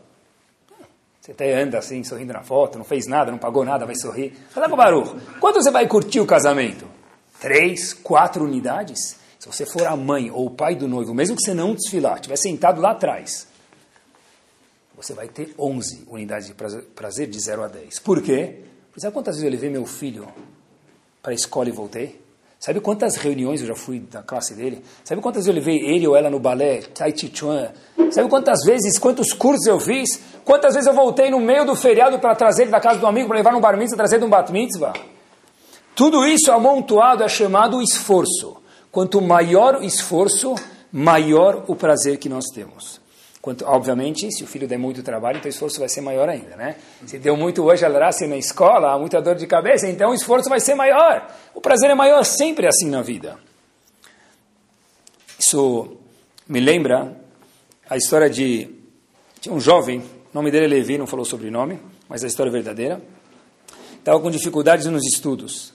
[1.28, 4.32] Você até anda assim, sorrindo na foto, não fez nada, não pagou nada, vai sorrir.
[4.48, 6.86] Fala com o Baruch, quanto você vai curtir o casamento?
[7.38, 9.18] Três, quatro unidades?
[9.38, 12.14] Se você for a mãe ou o pai do noivo, mesmo que você não desfilar,
[12.14, 13.46] estiver sentado lá atrás,
[14.96, 16.54] você vai ter 11 unidades de
[16.94, 17.98] prazer de 0 a 10.
[17.98, 18.62] Por quê?
[18.96, 20.26] Sabe quantas vezes eu levei meu filho
[21.22, 22.18] para a escola e voltei?
[22.58, 24.82] Sabe quantas reuniões eu já fui da classe dele?
[25.04, 27.70] Sabe quantas eu levei ele ou ela no balé, Tai Chi Chuan?
[28.10, 30.20] Sabe quantas vezes, quantos cursos eu fiz?
[30.44, 33.28] Quantas vezes eu voltei no meio do feriado para trazer ele da casa do amigo,
[33.28, 34.92] para levar no bar mitzvah, trazer um bat mitzvah?
[35.94, 38.56] Tudo isso amontoado é chamado esforço.
[38.90, 40.56] Quanto maior o esforço,
[40.90, 43.00] maior o prazer que nós temos.
[43.48, 46.54] Quanto, obviamente, se o filho der muito trabalho, então o esforço vai ser maior ainda,
[46.54, 46.76] né?
[47.06, 50.60] Se deu muito hoje alarase na escola, muita dor de cabeça, então o esforço vai
[50.60, 51.26] ser maior.
[51.54, 53.38] O prazer é maior sempre assim na vida.
[55.38, 55.96] Isso
[56.46, 57.16] me lembra
[57.88, 58.68] a história de,
[59.40, 62.52] de um jovem, o nome dele é Levi, não falou sobrenome, mas a história é
[62.52, 63.00] verdadeira.
[63.98, 65.72] Estava com dificuldades nos estudos.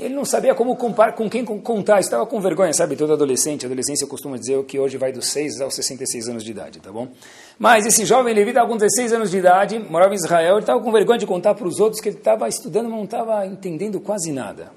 [0.00, 2.96] Ele não sabia como compar, com quem contar, estava com vergonha, sabe?
[2.96, 6.80] Todo adolescente, adolescência costuma dizer que hoje vai dos 6 aos 66 anos de idade,
[6.80, 7.08] tá bom?
[7.58, 10.80] Mas esse jovem Levi estava com 16 anos de idade, morava em Israel, ele estava
[10.80, 14.00] com vergonha de contar para os outros que ele estava estudando, mas não estava entendendo
[14.00, 14.72] quase nada.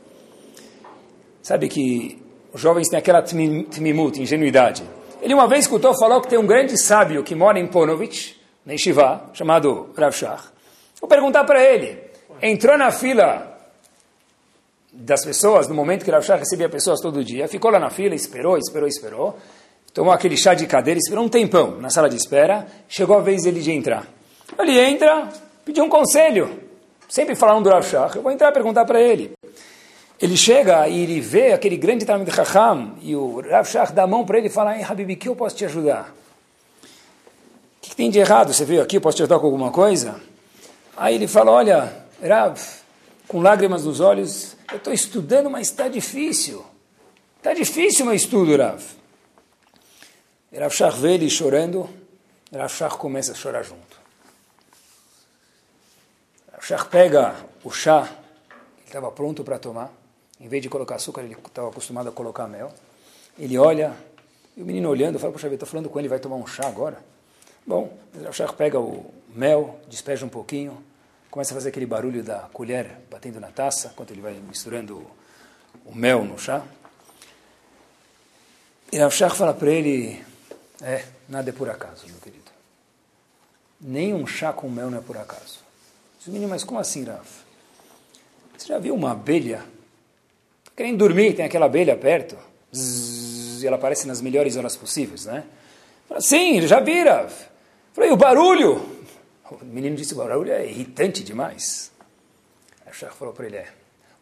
[1.41, 2.21] Sabe que
[2.53, 4.83] os jovens têm aquela tmimut, ingenuidade.
[5.21, 8.77] Ele uma vez escutou, falou que tem um grande sábio que mora em Ponovich, em
[8.77, 10.49] Shiva, chamado Rav Shach.
[10.99, 11.97] Vou perguntar para ele,
[12.41, 13.52] entrou na fila
[14.93, 18.13] das pessoas, no momento que Rav Shach recebia pessoas todo dia, ficou lá na fila,
[18.13, 19.37] esperou, esperou, esperou.
[19.93, 23.43] tomou aquele chá de cadeira, esperou um tempão na sala de espera, chegou a vez
[23.43, 24.07] dele de entrar.
[24.57, 25.29] Ele entra,
[25.65, 26.59] pediu um conselho.
[27.09, 29.33] Sempre falaram do Rav Shach, eu vou entrar e perguntar para ele.
[30.21, 34.07] Ele chega e ele vê aquele grande Talmud Chacham, e o Rav Shach dá a
[34.07, 36.13] mão para ele e fala, Ei, Habibi, que eu posso te ajudar?
[36.83, 38.53] O que, que tem de errado?
[38.53, 40.15] Você veio aqui, eu posso te ajudar com alguma coisa?
[40.95, 41.91] Aí ele fala, olha,
[42.25, 42.57] Rav,
[43.27, 46.65] com lágrimas nos olhos, eu estou estudando, mas está difícil.
[47.37, 48.81] Está difícil meu estudo, Rav.
[50.57, 51.89] Rav Shach vê ele chorando,
[52.53, 53.99] Rav Shach começa a chorar junto.
[56.51, 58.03] Rav Shach pega o chá,
[58.77, 59.91] ele estava pronto para tomar,
[60.39, 62.71] em vez de colocar açúcar, ele estava acostumado a colocar mel.
[63.37, 63.93] Ele olha,
[64.55, 66.67] e o menino olhando, fala, poxa, eu estou falando com ele, vai tomar um chá
[66.67, 67.03] agora?
[67.65, 70.81] Bom, Rav pega o mel, despeja um pouquinho,
[71.33, 75.03] começa a fazer aquele barulho da colher batendo na taça, enquanto ele vai misturando
[75.83, 76.63] o mel no chá.
[78.91, 80.23] E Rav Shach fala para ele,
[80.79, 82.51] é, nada é por acaso, meu querido.
[83.81, 85.61] Nem um chá com mel não é por acaso.
[86.19, 87.25] Diz o menino, mas como assim, Rav?
[88.55, 89.65] Você já viu uma abelha?
[90.77, 92.37] Querendo dormir, tem aquela abelha perto.
[92.71, 95.43] Zzz, e ela aparece nas melhores horas possíveis, né?
[96.07, 97.33] Fala, Sim, já vi, Rav.
[97.91, 98.92] Falei, o barulho?
[99.61, 101.91] O menino disse, o barulho é irritante demais.
[102.85, 103.71] Rav Shach falou para ele, é,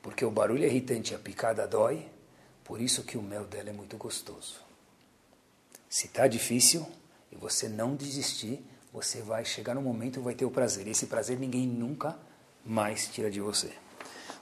[0.02, 2.06] porque o barulho é irritante, a picada dói,
[2.64, 4.56] por isso que o mel dela é muito gostoso.
[5.90, 6.86] Se está difícil
[7.32, 8.64] e você não desistir,
[8.94, 10.88] você vai chegar no momento e vai ter o prazer.
[10.88, 12.18] E esse prazer ninguém nunca
[12.66, 13.72] mais tira de você.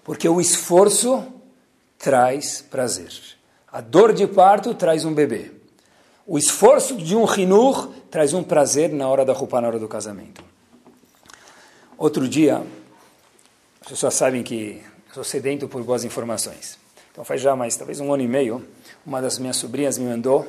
[0.03, 1.25] Porque o esforço
[1.97, 3.11] traz prazer.
[3.71, 5.51] A dor de parto traz um bebê.
[6.25, 9.87] O esforço de um rinur traz um prazer na hora da roupa, na hora do
[9.87, 10.48] casamento.
[11.99, 12.63] Outro dia,
[13.81, 14.81] as pessoas sabem que
[15.13, 16.79] sou sedento por boas informações.
[17.11, 18.65] Então faz já mais, talvez um ano e meio,
[19.05, 20.47] uma das minhas sobrinhas me mandou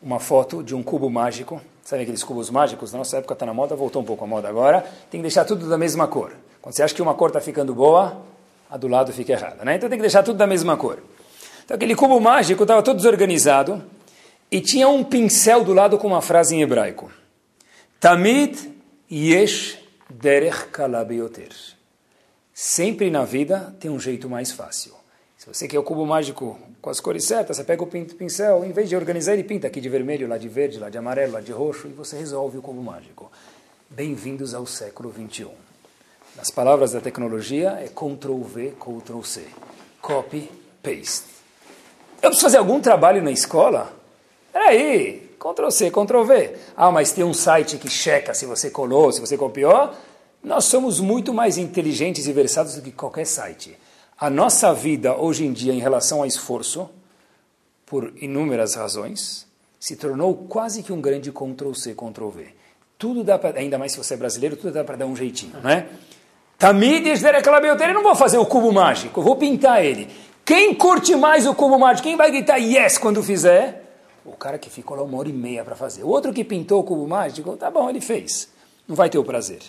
[0.00, 1.60] uma foto de um cubo mágico.
[1.82, 2.92] Sabe aqueles cubos mágicos?
[2.92, 4.82] Na nossa época está na moda, voltou um pouco a moda agora.
[5.10, 6.36] Tem que deixar tudo da mesma cor.
[6.62, 8.22] Quando você acha que uma cor está ficando boa,
[8.70, 9.64] a do lado fica errada.
[9.64, 9.74] Né?
[9.74, 11.02] Então tem que deixar tudo da mesma cor.
[11.64, 13.82] Então aquele cubo mágico estava todo desorganizado
[14.48, 17.10] e tinha um pincel do lado com uma frase em hebraico.
[17.98, 18.70] Tamid
[19.10, 19.79] yesh
[20.10, 21.50] derech kalabioter.
[22.52, 24.92] Sempre na vida tem um jeito mais fácil.
[25.38, 28.72] Se você quer o cubo mágico com as cores certas, você pega o pincel, em
[28.72, 31.40] vez de organizar, ele pinta aqui de vermelho, lá de verde, lá de amarelo, lá
[31.40, 33.30] de roxo, e você resolve o cubo mágico.
[33.88, 35.50] Bem-vindos ao século 21.
[36.36, 39.46] Nas palavras da tecnologia, é Ctrl-V, Ctrl-C.
[40.02, 40.50] Copy,
[40.82, 41.24] paste.
[42.20, 43.90] Eu preciso fazer algum trabalho na escola?
[44.52, 46.54] Peraí, Ctrl-C, Ctrl-V.
[46.76, 49.90] Ah, mas tem um site que checa se você colou, se você copiou.
[50.44, 53.76] Nós somos muito mais inteligentes e versados do que qualquer site.
[54.18, 56.90] A nossa vida hoje em dia, em relação ao esforço,
[57.86, 59.46] por inúmeras razões,
[59.78, 62.48] se tornou quase que um grande Ctrl-C, Ctrl-V.
[62.98, 65.58] Tudo dá para, ainda mais se você é brasileiro, tudo dá para dar um jeitinho,
[65.64, 65.88] né?
[66.58, 70.06] Tamides eu não vou fazer o cubo mágico, vou pintar ele.
[70.44, 72.06] Quem curte mais o cubo mágico?
[72.06, 73.79] Quem vai gritar yes quando fizer?
[74.24, 76.02] O cara que ficou lá uma hora e meia para fazer.
[76.02, 78.48] O outro que pintou o cubo mágico, tá bom, ele fez.
[78.86, 79.60] Não vai ter o prazer.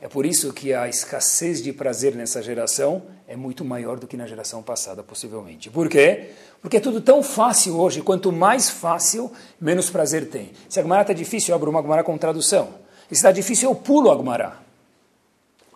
[0.00, 4.16] É por isso que a escassez de prazer nessa geração é muito maior do que
[4.16, 5.70] na geração passada, possivelmente.
[5.70, 6.30] Por quê?
[6.60, 10.52] Porque é tudo tão fácil hoje, quanto mais fácil, menos prazer tem.
[10.68, 12.74] Se a Gemara está difícil, eu abro uma Gemara com tradução.
[13.08, 14.58] Se está difícil, eu pulo a Gemara.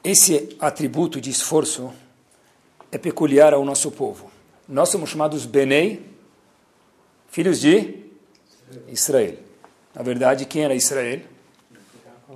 [0.02, 1.92] Esse atributo de esforço
[2.90, 4.30] é peculiar ao nosso povo.
[4.68, 6.04] Nós somos chamados Benei,
[7.28, 8.07] filhos de
[8.88, 9.34] Israel.
[9.94, 11.20] Na verdade, quem era Israel?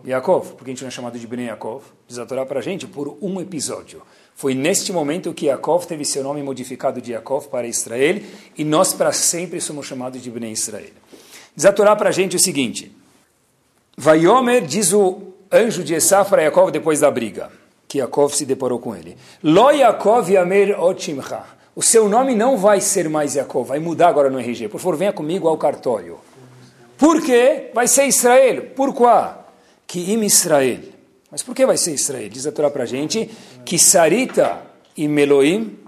[0.04, 2.62] Yaakov, porque a gente não é chamado de Bnei Yaakov, diz a Torá para a
[2.62, 4.02] gente, por um episódio.
[4.34, 8.20] Foi neste momento que Yaakov teve seu nome modificado de Yaakov para Israel,
[8.56, 10.90] e nós para sempre somos chamados de Bnei Israel.
[11.54, 12.90] Diz a Torá para a gente o seguinte,
[13.96, 17.50] Vaiomer diz o anjo de Esaf para Yaakov depois da briga,
[17.86, 19.16] que Yaakov se deparou com ele.
[19.42, 21.44] Lo Yaakov Yamer Otimcha.
[21.74, 24.68] O seu nome não vai ser mais Yaakov, vai mudar agora no RG.
[24.68, 26.18] Por favor, venha comigo ao cartório.
[26.98, 27.70] Por quê?
[27.74, 28.70] Vai ser Israel.
[28.76, 29.42] Por quê?
[29.92, 30.80] que im Israel.
[31.30, 32.26] Mas por que vai ser Israel?
[32.30, 33.30] Diz a Torá para a gente
[33.62, 34.62] que Sarita
[34.96, 35.78] e Meloim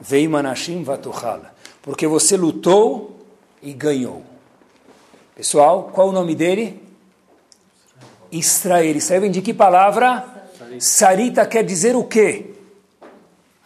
[0.00, 1.40] veio Manashim Vatuchal.
[1.82, 3.26] Porque você lutou
[3.60, 4.22] e ganhou.
[5.34, 6.80] Pessoal, qual o nome dele?
[8.30, 8.96] Israel.
[8.96, 10.24] Israel vem de que palavra?
[10.78, 12.53] Sarita quer dizer o quê?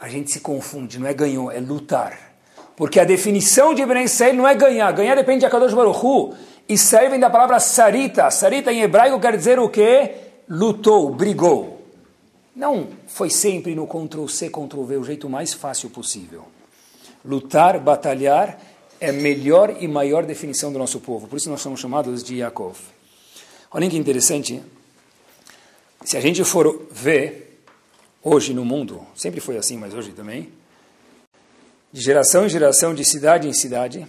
[0.00, 2.28] A gente se confunde, não é ganhou, é lutar.
[2.76, 4.92] Porque a definição de Ben Israel não é ganhar.
[4.92, 6.34] Ganhar depende de Akadosh Baruch Hu.
[6.68, 8.30] Israel da palavra sarita.
[8.30, 10.14] Sarita em hebraico quer dizer o quê?
[10.48, 11.82] Lutou, brigou.
[12.54, 16.44] Não foi sempre no Ctrl-C, Ctrl-V, o jeito mais fácil possível.
[17.24, 18.60] Lutar, batalhar,
[19.00, 21.26] é a melhor e maior definição do nosso povo.
[21.26, 22.76] Por isso nós somos chamados de Yaakov.
[23.72, 24.62] Olhem que interessante.
[26.04, 27.47] Se a gente for ver
[28.28, 30.52] hoje no mundo, sempre foi assim, mas hoje também,
[31.90, 34.06] de geração em geração, de cidade em cidade,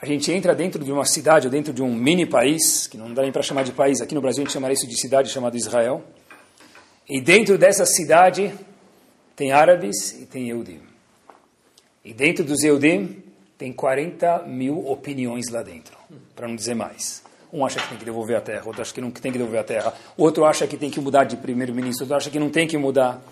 [0.00, 3.12] a gente entra dentro de uma cidade ou dentro de um mini país, que não
[3.12, 5.28] dá nem para chamar de país, aqui no Brasil a gente chamaria isso de cidade
[5.30, 6.04] chamada Israel,
[7.08, 8.54] e dentro dessa cidade
[9.34, 10.80] tem árabes e tem Eudim.
[12.04, 13.22] E dentro dos Eudim
[13.58, 15.96] tem 40 mil opiniões lá dentro,
[16.36, 17.25] para não dizer mais.
[17.52, 19.60] Um acha que tem que devolver a terra, outro acha que não tem que devolver
[19.60, 22.66] a terra, outro acha que tem que mudar de primeiro-ministro, outro acha que não tem
[22.66, 23.22] que mudar.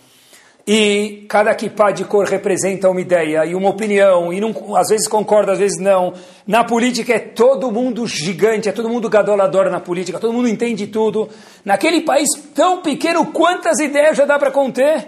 [0.67, 5.07] E cada kippah de cor representa uma ideia e uma opinião, e não, às vezes
[5.07, 6.15] concorda, às vezes não.
[6.47, 10.87] Na política é todo mundo gigante, é todo mundo gadolador na política, todo mundo entende
[10.87, 11.29] tudo.
[11.65, 15.07] Naquele país tão pequeno, quantas ideias já dá para conter?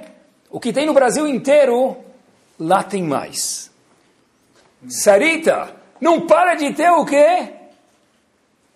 [0.50, 1.96] O que tem no Brasil inteiro,
[2.60, 3.70] lá tem mais.
[4.86, 7.55] Sarita, não para de ter o quê?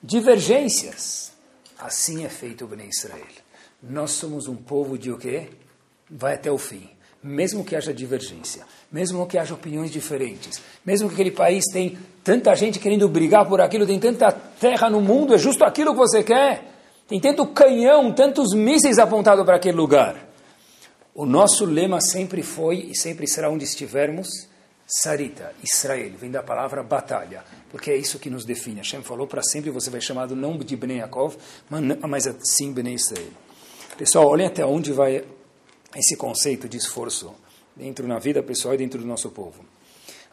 [0.02, 1.30] Divergências.
[1.78, 3.26] Assim é feito o Bnei Israel.
[3.82, 5.48] Nós somos um povo de o quê?
[6.10, 6.88] Vai até o fim.
[7.22, 12.54] Mesmo que haja divergência, mesmo que haja opiniões diferentes, mesmo que aquele país tem tanta
[12.54, 16.22] gente querendo brigar por aquilo, tem tanta terra no mundo, é justo aquilo que você
[16.22, 16.64] quer,
[17.06, 20.16] tem tanto canhão, tantos mísseis apontados para aquele lugar.
[21.14, 24.48] O nosso lema sempre foi e sempre será onde estivermos,
[24.92, 28.78] Sarita, Israel, vem da palavra batalha, porque é isso que nos define.
[28.78, 31.36] Hashem falou para sempre você vai chamado não de Bnei Yaakov,
[31.68, 33.30] mas sim Bnei Israel.
[33.96, 35.24] Pessoal, olhem até onde vai
[35.94, 37.32] esse conceito de esforço
[37.76, 39.64] dentro na vida pessoal e dentro do nosso povo.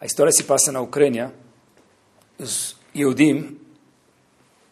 [0.02, 1.32] A história se passa na Ucrânia.
[2.40, 3.60] Os Yehudim,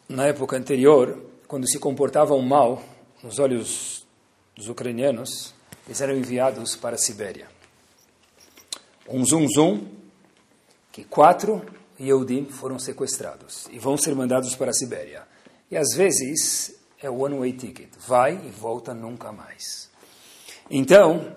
[0.09, 1.15] na época anterior,
[1.47, 2.81] quando se comportavam mal
[3.21, 4.03] nos olhos
[4.55, 5.53] dos ucranianos,
[5.85, 7.54] eles eram enviados para a Sibéria
[9.07, 9.87] um zum zum,
[10.91, 11.61] que quatro
[11.99, 15.23] Yehudim foram sequestrados e vão ser mandados para a Sibéria.
[15.69, 19.89] E às vezes é one-way ticket, vai e volta nunca mais.
[20.69, 21.35] Então,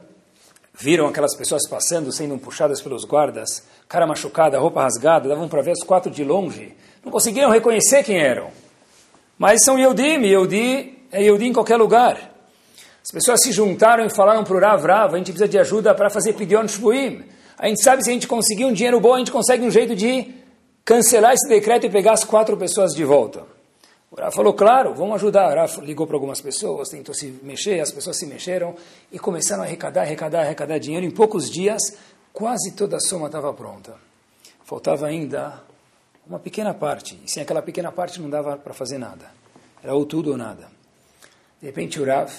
[0.74, 5.72] viram aquelas pessoas passando, sendo puxadas pelos guardas, cara machucada, roupa rasgada, davam para ver
[5.72, 8.50] os quatro de longe, não conseguiram reconhecer quem eram.
[9.36, 12.34] Mas são Yehudim, Yehudi é Yehudim em qualquer lugar.
[13.02, 15.94] As pessoas se juntaram e falaram para o Rav, Rav, a gente precisa de ajuda
[15.94, 17.24] para fazer Pidyon Shvuim.
[17.58, 19.96] A gente sabe se a gente conseguir um dinheiro bom, a gente consegue um jeito
[19.96, 20.32] de
[20.84, 23.44] cancelar esse decreto e pegar as quatro pessoas de volta.
[24.12, 25.50] O Rafa falou, claro, vamos ajudar.
[25.50, 28.76] O Rafa ligou para algumas pessoas, tentou se mexer, as pessoas se mexeram
[29.10, 31.04] e começaram a arrecadar, arrecadar, arrecadar dinheiro.
[31.04, 31.82] Em poucos dias,
[32.32, 33.96] quase toda a soma estava pronta.
[34.64, 35.60] Faltava ainda
[36.28, 37.20] uma pequena parte.
[37.24, 39.32] E sem aquela pequena parte não dava para fazer nada.
[39.82, 40.68] Era ou tudo ou nada.
[41.60, 42.32] De repente o Rav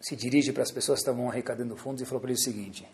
[0.00, 2.84] se dirige para as pessoas que estavam arrecadando fundos e falou para ele o seguinte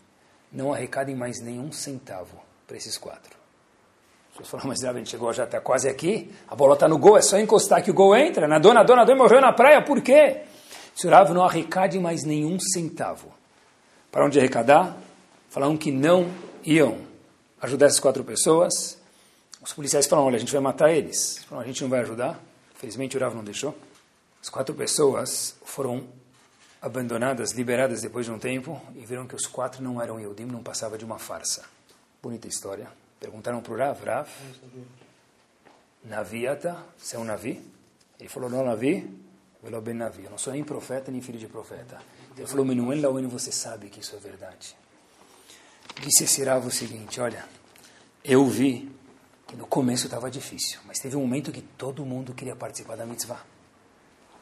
[0.51, 2.37] não arrecadem mais nenhum centavo
[2.67, 3.37] para esses quatro.
[4.31, 6.97] As pessoas falam, mas a gente chegou já está quase aqui, a bola está no
[6.97, 8.47] gol, é só encostar que o gol entra.
[8.47, 10.41] Nadou, nadou, nadou e morreu na praia, por quê?
[10.95, 13.33] Senhor não arrecade mais nenhum centavo.
[14.11, 14.95] Para onde arrecadar?
[15.49, 16.29] Falaram que não
[16.63, 16.97] iam
[17.61, 18.99] ajudar essas quatro pessoas.
[19.61, 21.43] Os policiais falaram, olha, a gente vai matar eles.
[21.45, 22.39] Falaram, a gente não vai ajudar.
[22.75, 23.75] Felizmente o não deixou.
[24.41, 26.03] As quatro pessoas foram
[26.81, 30.63] abandonadas, liberadas depois de um tempo, e viram que os quatro não eram Yehudim, não
[30.63, 31.63] passava de uma farsa.
[32.21, 32.87] Bonita história.
[33.19, 34.29] Perguntaram para o Rav, Rav,
[36.03, 37.61] Naviata, você é um Navi?
[38.19, 39.07] Ele falou, não, Navi,
[39.61, 42.01] velo ben Navi, eu não sou nem profeta, nem filho de profeta.
[42.35, 44.75] Ele falou, Menuel Laoen, você sabe que isso é verdade.
[46.01, 47.45] Disse esse Rav o seguinte, olha,
[48.23, 48.91] eu vi
[49.47, 53.05] que no começo estava difícil, mas teve um momento que todo mundo queria participar da
[53.05, 53.43] mitzvah.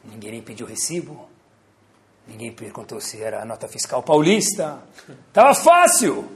[0.05, 1.27] Ninguém pediu recibo,
[2.29, 4.79] Ninguém perguntou se era a nota fiscal paulista.
[5.27, 6.29] Estava fácil.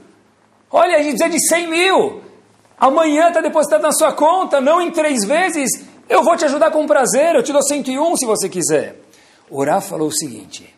[0.70, 2.22] Olha, a gente precisa de 100 mil.
[2.76, 5.70] Amanhã está depositado na sua conta, não em três vezes.
[6.08, 9.00] Eu vou te ajudar com prazer, eu te dou 101 se você quiser.
[9.48, 10.74] Orá falou o seguinte: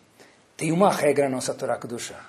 [0.55, 2.21] tem uma regra na nossa Torá chá.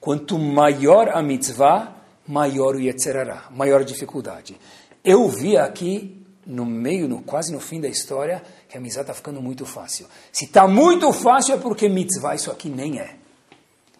[0.00, 1.92] Quanto maior a mitzvah,
[2.26, 4.58] maior o Yetzerará, maior a dificuldade.
[5.04, 8.42] Eu vi aqui no meio, no, quase no fim da história,
[8.72, 10.08] que a mitzvah está ficando muito fácil.
[10.32, 13.16] Se está muito fácil é porque mitzvah isso aqui nem é.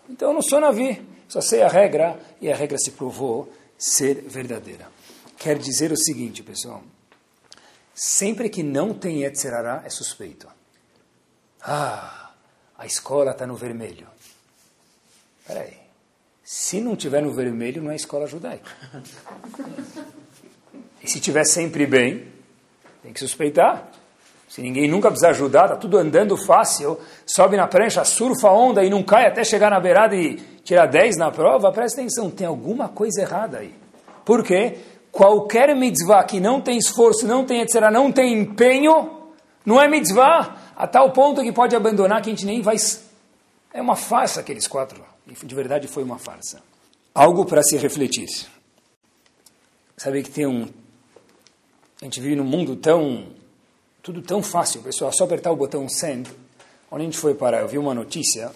[0.08, 4.22] Então eu não sou navi, só sei a regra e a regra se provou ser
[4.22, 4.88] verdadeira.
[5.36, 6.82] Quer dizer o seguinte, pessoal.
[7.94, 10.48] Sempre que não tem Yetzerará, é suspeito.
[11.60, 12.32] Ah,
[12.78, 14.06] a escola está no vermelho.
[15.46, 15.76] Peraí.
[16.42, 18.70] Se não tiver no vermelho, não é escola judaica.
[21.04, 22.28] E se tiver sempre bem,
[23.02, 23.90] tem que suspeitar.
[24.52, 28.84] Se ninguém nunca precisa ajudar, está tudo andando fácil, sobe na prancha, surfa a onda
[28.84, 32.46] e não cai até chegar na beirada e tirar 10 na prova, presta atenção, tem
[32.46, 33.74] alguma coisa errada aí.
[34.24, 34.76] Por quê?
[35.12, 39.10] qualquer mitzvah que não tem esforço, não tem etc., não tem empenho,
[39.64, 42.76] não é mitzvah, a tal ponto que pode abandonar que a gente nem vai.
[43.72, 45.04] É uma farsa aqueles quatro.
[45.26, 46.62] De verdade foi uma farsa.
[47.14, 48.26] Algo para se refletir.
[49.96, 50.68] Sabe que tem um.
[52.00, 53.26] A gente vive num mundo tão.
[54.02, 55.12] Tudo tão fácil, pessoal.
[55.12, 56.28] Só apertar o botão send.
[56.90, 57.60] Onde a gente foi parar?
[57.60, 58.50] Eu vi uma notícia.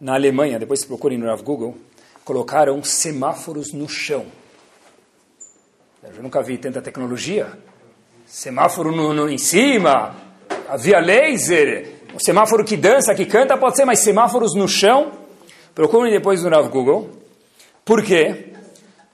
[0.00, 1.76] Na Alemanha, depois se procurem no Google,
[2.24, 4.24] colocaram semáforos no chão.
[6.02, 7.52] Eu nunca vi tanta tecnologia.
[8.26, 10.16] Semáforo no, no, em cima,
[10.78, 15.12] via laser, o semáforo que dança, que canta, pode ser, mas semáforos no chão.
[15.74, 17.10] Procurem depois no Google.
[17.84, 18.51] Por quê?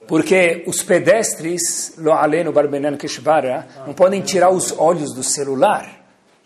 [0.09, 5.87] Porque os pedestres, lo aleno barbenan keshvara, não podem tirar os olhos do celular.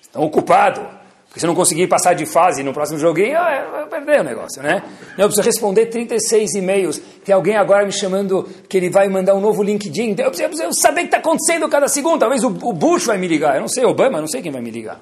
[0.02, 0.84] Estão ocupados.
[1.28, 4.84] Porque se não conseguir passar de fase no próximo joguinho, vai perder o negócio, né?
[5.18, 7.02] Eu preciso responder 36 e-mails.
[7.24, 10.10] Tem alguém agora me chamando que ele vai mandar um novo LinkedIn.
[10.10, 12.20] Eu preciso, eu preciso saber o que está acontecendo cada segundo.
[12.20, 13.56] Talvez o, o, Bush vai me ligar.
[13.56, 15.00] Eu não sei, Obama, não sei quem vai me ligar.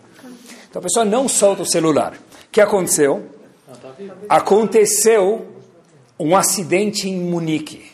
[0.70, 2.14] Então a pessoa não solta o celular.
[2.14, 3.26] O que aconteceu?
[4.30, 5.48] Aconteceu
[6.20, 7.91] um acidente em Munique.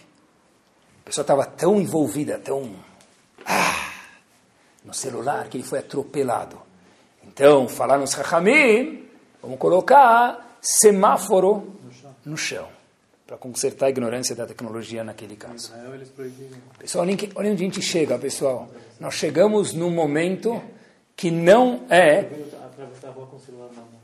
[1.07, 2.69] A pessoa estava tão envolvida, tão...
[3.45, 3.93] Ah,
[4.83, 6.57] no celular, que ele foi atropelado.
[7.25, 9.05] Então, falar nos Rahamim,
[9.41, 11.73] vamos colocar semáforo
[12.25, 12.67] no chão,
[13.25, 15.71] para consertar a ignorância da tecnologia naquele caso.
[16.77, 18.67] Pessoal, olha onde a gente chega, pessoal.
[18.99, 20.61] Nós chegamos num momento
[21.15, 22.25] que não é...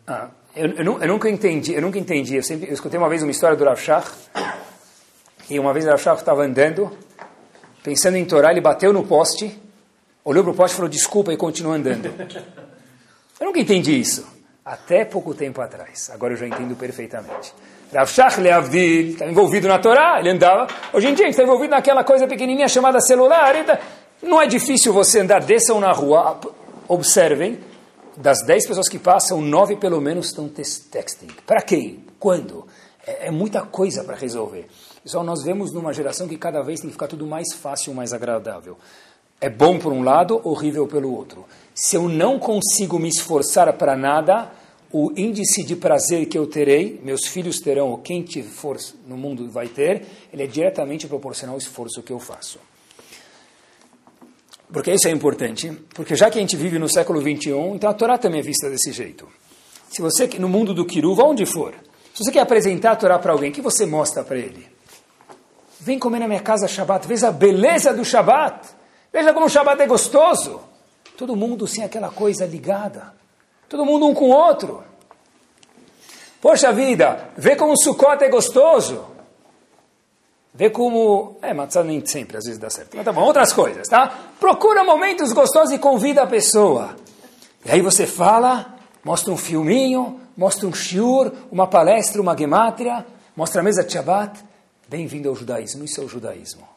[0.07, 2.37] Ah, eu, eu, eu, nunca entendi, eu nunca entendi.
[2.37, 4.09] Eu, sempre, eu escutei uma vez uma história do Rav Shach,
[5.49, 6.91] e uma vez Rav estava andando,
[7.83, 9.59] pensando em Torá, ele bateu no poste,
[10.23, 12.13] olhou para o poste e falou desculpa e continuou andando.
[13.39, 14.25] Eu nunca entendi isso.
[14.63, 16.09] Até pouco tempo atrás.
[16.13, 17.53] Agora eu já entendo perfeitamente.
[17.93, 20.67] Rav Shach Leavdil estava envolvido na Torá, ele andava.
[20.93, 23.53] Hoje em dia gente está envolvido naquela coisa pequenininha chamada celular.
[23.57, 23.77] Então,
[24.21, 26.39] não é difícil você andar, desçam na rua,
[26.87, 27.59] observem.
[28.15, 31.27] Das dez pessoas que passam, nove pelo menos estão texting.
[31.45, 32.05] Para quem?
[32.17, 32.65] Quando?
[33.05, 34.69] É, é muita coisa para resolver.
[35.03, 38.13] Pessoal, nós vemos numa geração que cada vez tem que ficar tudo mais fácil, mais
[38.13, 38.77] agradável.
[39.41, 43.95] É bom por um lado, horrível pelo outro se eu não consigo me esforçar para
[43.95, 44.51] nada,
[44.91, 48.77] o índice de prazer que eu terei, meus filhos terão, ou quem for
[49.07, 52.59] no mundo vai ter, ele é diretamente proporcional ao esforço que eu faço.
[54.71, 57.93] Porque isso é importante, porque já que a gente vive no século 21, então a
[57.93, 59.27] Torá também é vista desse jeito.
[59.89, 61.73] Se você, no mundo do Kiruva, onde for,
[62.13, 64.72] se você quer apresentar a Torá para alguém, o que você mostra para ele?
[65.83, 68.69] Vem comer na minha casa Shabbat, veja a beleza do Shabbat,
[69.11, 70.61] veja como o Shabbat é gostoso.
[71.17, 73.13] Todo mundo sem aquela coisa ligada.
[73.67, 74.81] Todo mundo um com o outro.
[76.41, 79.03] Poxa vida, vê como o Sukkot é gostoso.
[80.53, 81.35] Vê como...
[81.41, 82.95] É, matzah nem sempre, às vezes dá certo.
[82.95, 84.07] Mas tá bom, outras coisas, tá?
[84.39, 86.95] Procura momentos gostosos e convida a pessoa.
[87.65, 88.73] E aí você fala,
[89.03, 93.05] mostra um filminho, mostra um shiur, uma palestra, uma gemátria,
[93.35, 94.52] mostra a mesa de Shabbat.
[94.87, 96.67] Bem-vindo ao judaísmo, isso é o judaísmo.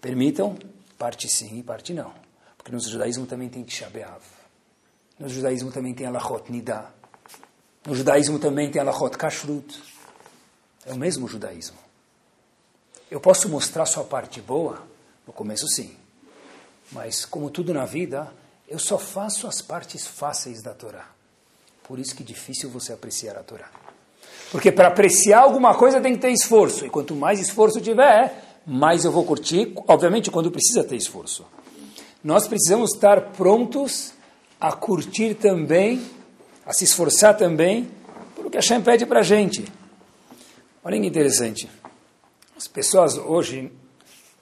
[0.00, 0.56] Permitam,
[0.96, 2.14] parte sim e parte não.
[2.56, 3.90] Porque no judaísmo também tem Tisha.
[5.18, 6.90] No judaísmo também tem Alachot Nidá.
[7.84, 9.82] No judaísmo também tem Alachot Kashrut.
[10.86, 11.76] É o mesmo judaísmo.
[13.10, 14.86] Eu posso mostrar só a parte boa?
[15.26, 15.96] No começo, sim.
[16.92, 18.32] Mas, como tudo na vida,
[18.68, 21.10] eu só faço as partes fáceis da Torá.
[21.82, 23.83] Por isso que é difícil você apreciar a Torá.
[24.50, 26.86] Porque para apreciar alguma coisa tem que ter esforço.
[26.86, 29.72] E quanto mais esforço tiver, mais eu vou curtir.
[29.88, 31.44] Obviamente, quando precisa ter esforço
[32.24, 34.14] nós precisamos estar prontos
[34.58, 36.02] a curtir também,
[36.64, 37.86] a se esforçar também,
[38.34, 39.70] pelo que a Hashem pede para a gente.
[40.82, 41.68] Olha que interessante.
[42.56, 43.70] As pessoas hoje,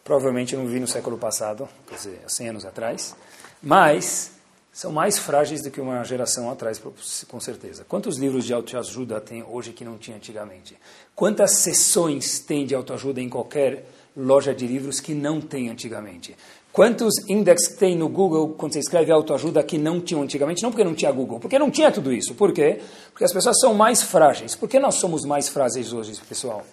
[0.05, 3.16] provavelmente eu não vi no século passado, quer dizer, 100 anos atrás,
[3.61, 4.30] mas
[4.72, 6.80] são mais frágeis do que uma geração atrás,
[7.28, 7.84] com certeza.
[7.86, 10.76] Quantos livros de autoajuda tem hoje que não tinha antigamente?
[11.14, 13.84] Quantas sessões tem de autoajuda em qualquer
[14.16, 16.34] loja de livros que não tem antigamente?
[16.72, 20.62] Quantos index tem no Google quando você escreve autoajuda que não tinham antigamente?
[20.62, 22.34] Não porque não tinha Google, porque não tinha tudo isso.
[22.34, 22.80] Por quê?
[23.10, 24.54] Porque as pessoas são mais frágeis.
[24.54, 26.64] Por que nós somos mais frágeis hoje, pessoal?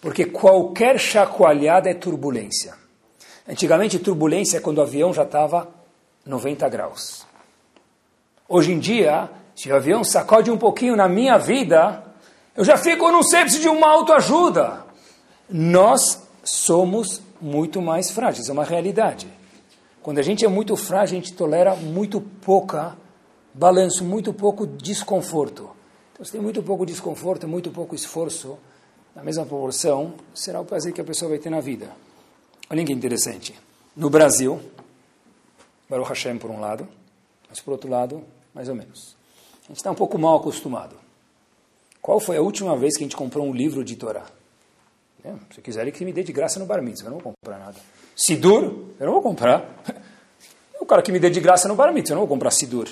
[0.00, 2.74] Porque qualquer chacoalhada é turbulência.
[3.48, 5.68] Antigamente, turbulência é quando o avião já estava
[6.26, 7.24] 90 graus.
[8.48, 12.04] Hoje em dia, se o avião sacode um pouquinho na minha vida,
[12.56, 14.84] eu já fico, não sei, preciso de uma autoajuda.
[15.48, 19.28] Nós somos muito mais frágeis, é uma realidade.
[20.02, 22.96] Quando a gente é muito frágil, a gente tolera muito pouca
[23.54, 25.70] balanço, muito pouco desconforto.
[26.12, 28.58] Então, se tem muito pouco desconforto, muito pouco esforço,
[29.14, 31.90] na mesma proporção, será o prazer que a pessoa vai ter na vida.
[32.68, 33.58] Olha que interessante.
[33.96, 34.60] No Brasil,
[35.88, 36.88] Baruch Hashem por um lado,
[37.48, 38.22] mas por outro lado,
[38.54, 39.16] mais ou menos.
[39.64, 40.96] A gente está um pouco mal acostumado.
[42.00, 44.24] Qual foi a última vez que a gente comprou um livro de Torá?
[45.24, 47.58] É, se quiser, que me dê de graça no bar mitzvah, eu não vou comprar
[47.58, 47.76] nada.
[48.14, 49.64] Sidur, eu não vou comprar.
[50.78, 52.88] O cara que me dê de graça no bar mitzvah, eu não vou comprar Sidur.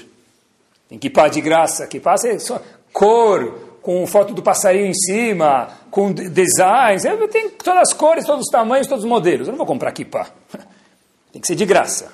[0.89, 2.61] Tem que pá de graça, que passa é só
[2.93, 8.51] cor, com foto do passarinho em cima, com designs, tem todas as cores, todos os
[8.51, 9.47] tamanhos, todos os modelos.
[9.47, 10.29] Eu não vou comprar kippah.
[11.31, 12.11] Tem que ser de graça.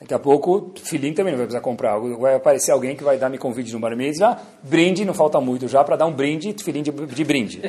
[0.00, 1.98] Daqui a pouco, filhinho também não vai precisar comprar.
[1.98, 4.40] Vai aparecer alguém que vai dar me convite no bar mitzvah.
[4.62, 7.60] Brinde, não falta muito já, para dar um brinde, filhinho de, de brinde.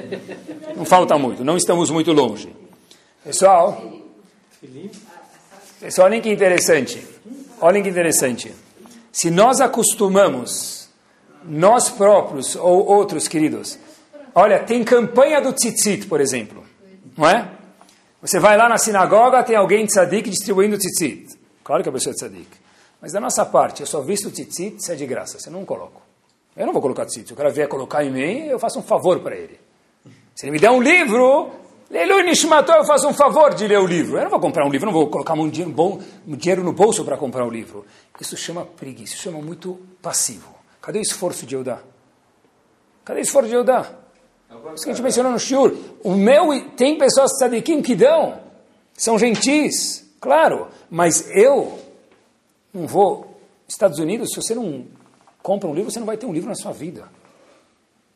[0.74, 2.56] Não falta muito, não estamos muito longe.
[3.22, 3.84] Pessoal,
[5.80, 7.06] pessoal, olhem que interessante.
[7.60, 8.54] Olhem que interessante.
[9.12, 10.90] Se nós acostumamos,
[11.44, 13.78] nós próprios ou outros queridos,
[14.34, 16.64] olha, tem campanha do tzitzit, por exemplo,
[17.18, 17.52] não é?
[18.22, 21.41] Você vai lá na sinagoga, tem alguém tzadik distribuindo tzitzit.
[21.72, 22.50] Claro que a pessoa é tzadik.
[23.00, 25.64] Mas da nossa parte, eu só visto tzitzit se é de graça, se eu não
[25.64, 26.02] coloco.
[26.54, 27.28] Eu não vou colocar tzitzit.
[27.28, 29.58] Se o cara vier colocar em mim, eu faço um favor para ele.
[30.36, 31.50] Se ele me der um livro,
[31.90, 34.18] Leilu Nishmato, eu faço um favor de ler o livro.
[34.18, 36.74] Eu não vou comprar um livro, não vou colocar um dinheiro, bom, um dinheiro no
[36.74, 37.86] bolso para comprar o um livro.
[38.20, 40.54] Isso chama preguiça, isso chama muito passivo.
[40.82, 41.82] Cadê o esforço de eu dar?
[43.06, 43.98] Cadê o esforço de eu dar?
[44.76, 45.74] Isso que a gente mencionou no Shur.
[46.04, 48.42] O meu, tem pessoas tzadikim que dão,
[48.94, 51.78] são gentis, claro, mas eu
[52.74, 53.38] não vou.
[53.68, 54.86] Estados Unidos, se você não
[55.42, 57.10] compra um livro, você não vai ter um livro na sua vida.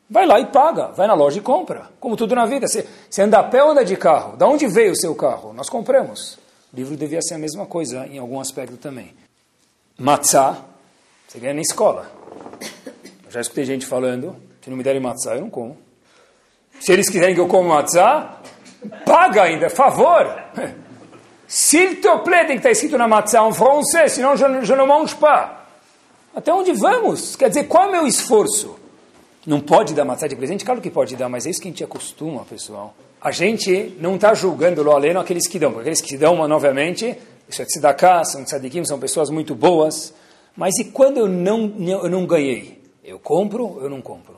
[0.08, 1.90] Vai lá e paga, vai na loja e compra.
[1.98, 2.68] Como tudo na vida.
[2.68, 4.36] Você, você anda a pé ou anda de carro?
[4.36, 5.52] Da onde veio o seu carro?
[5.52, 6.38] Nós compramos.
[6.72, 9.14] O livro devia ser a mesma coisa em algum aspecto também.
[9.98, 10.58] Matzá,
[11.26, 12.10] você ganha na escola.
[13.24, 15.76] Eu já escutei gente falando, se não me derem matzá, eu não como.
[16.80, 18.40] Se eles quiserem que eu coma matzá,
[19.04, 20.26] paga ainda, favor.
[21.46, 24.84] S'il te plaît, tem que estar escrito na matzá em francês, senão je, je ne
[24.84, 25.50] mange pas.
[26.34, 27.36] Até onde vamos?
[27.36, 28.76] Quer dizer, qual é o meu esforço?
[29.46, 30.64] Não pode dar matzá de presente?
[30.64, 32.94] Claro que pode dar, mas é isso que a gente acostuma, pessoal.
[33.20, 37.16] A gente não está julgando lo aleno aqueles que dão, porque aqueles que dão, novamente,
[37.48, 40.12] isso é tzedakah, são tzadikim, são pessoas muito boas.
[40.56, 42.82] Mas e quando eu não, eu não ganhei?
[43.04, 44.34] Eu compro ou eu não compro?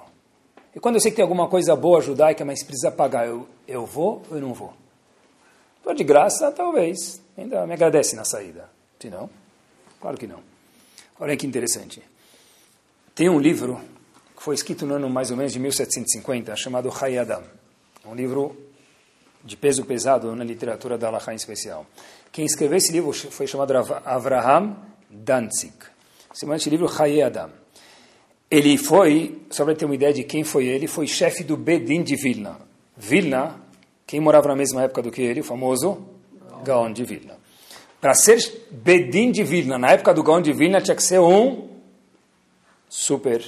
[0.76, 3.86] E quando eu sei que tem alguma coisa boa judaica, mas precisa pagar, eu, eu
[3.86, 4.72] vou ou eu não vou?
[5.88, 7.18] Estou de graça, talvez.
[7.34, 8.68] Ainda me agradece na saída.
[9.00, 9.30] Se não,
[9.98, 10.40] claro que não.
[11.18, 12.02] Olha que interessante.
[13.14, 13.80] Tem um livro
[14.36, 17.42] que foi escrito no ano mais ou menos de 1750, chamado Hayadam.
[18.04, 18.54] Um livro
[19.42, 21.86] de peso pesado na literatura da Halakha em especial.
[22.30, 23.72] Quem escreveu esse livro foi chamado
[24.04, 24.76] Avraham
[25.08, 25.72] Danzig.
[26.30, 27.50] Esse livro Hayadam.
[28.50, 32.02] Ele foi, só para ter uma ideia de quem foi ele, foi chefe do Bedin
[32.02, 32.60] de Vilna.
[32.94, 33.67] Vilna
[34.08, 35.40] quem morava na mesma época do que ele?
[35.40, 35.98] O famoso
[36.64, 37.34] Gaon de Vilna.
[38.00, 38.38] Para ser
[38.70, 41.68] Bedin de Vilna, na época do Gaon de Vilna, tinha que ser um
[42.88, 43.44] super,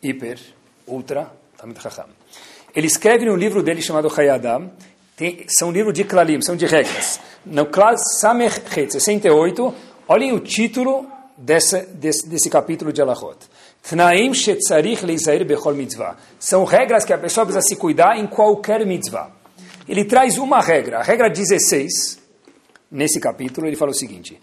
[0.00, 0.38] hiper,
[0.86, 2.06] ultra, Tamid Chacham.
[2.72, 4.70] Ele escreve no livro dele chamado Hayadam,
[5.16, 7.18] tem, são livros de klalim, são de regras.
[7.44, 8.60] No Klal Samech
[8.90, 9.74] 68,
[10.06, 13.38] olhem o título desse, desse, desse capítulo de Alachot.
[13.82, 16.16] Tnaim shetzarich leizair bechol mitzvah.
[16.38, 19.33] São regras que a pessoa precisa se cuidar em qualquer mitzvah
[19.88, 22.18] ele traz uma regra, a regra 16,
[22.90, 24.40] nesse capítulo, ele fala o seguinte: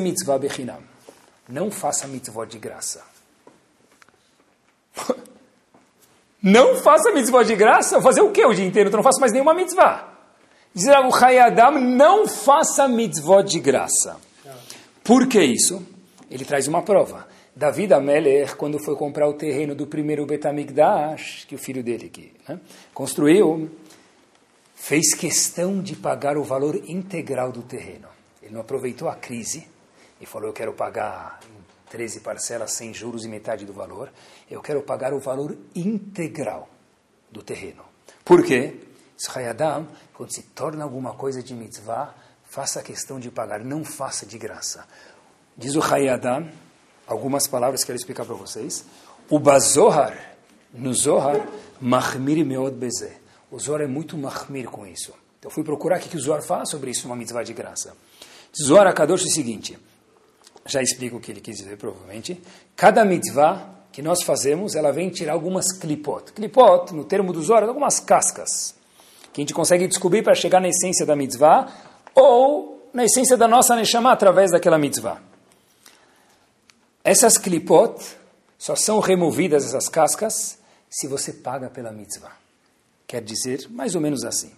[0.00, 0.82] mitzvah bechinam.
[1.48, 3.02] Não faça mitzvah de graça.
[6.42, 8.00] não faça mitzvah de graça?
[8.00, 8.88] Fazer o que o dia inteiro?
[8.88, 10.14] Eu não faço mais nenhuma mitzvah.
[10.74, 14.16] Diz o Hayadam, não faça mitzvah de graça.
[15.04, 15.86] Por que isso?
[16.30, 17.28] Ele traz uma prova.
[17.54, 22.32] Davi Ameler, quando foi comprar o terreno do primeiro Betamigdash, que o filho dele aqui,
[22.48, 22.58] né,
[22.92, 23.70] construiu,
[24.84, 28.06] fez questão de pagar o valor integral do terreno.
[28.42, 29.66] Ele não aproveitou a crise
[30.20, 34.12] e falou: Eu quero pagar em 13 parcelas sem juros e metade do valor.
[34.50, 36.68] Eu quero pagar o valor integral
[37.30, 37.82] do terreno.
[38.22, 38.78] Por quê?
[39.18, 42.14] Israyadam, quando se torna alguma coisa de mitzvah,
[42.44, 44.86] faça questão de pagar, não faça de graça.
[45.56, 46.50] Diz o Hayadam,
[47.06, 48.84] algumas palavras que quero explicar para vocês.
[49.30, 50.36] O Bazohar,
[50.74, 51.48] no Zohar,
[51.80, 53.23] Mahmir Meod Bezeh
[53.54, 55.12] o Zohar é muito mahmir com isso.
[55.38, 57.96] Então fui procurar o que o Zohar fala sobre isso, uma mitzvah de graça.
[58.60, 59.78] Zohar Akadosh é o seguinte,
[60.66, 62.42] já explico o que ele quis dizer provavelmente.
[62.74, 66.32] Cada mitzvah que nós fazemos, ela vem tirar algumas klipot.
[66.32, 68.74] Klipot, no termo do Zohar, algumas cascas,
[69.32, 71.72] que a gente consegue descobrir para chegar na essência da mitzvah,
[72.12, 75.22] ou na essência da nossa Neshama através daquela mitzvah.
[77.04, 78.02] Essas klipot
[78.58, 80.58] só são removidas, essas cascas,
[80.90, 82.43] se você paga pela mitzvah.
[83.14, 84.50] Quer dizer, mais ou menos assim.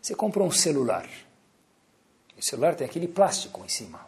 [0.00, 1.04] Você compra um celular.
[2.38, 3.98] O celular tem aquele plástico em cima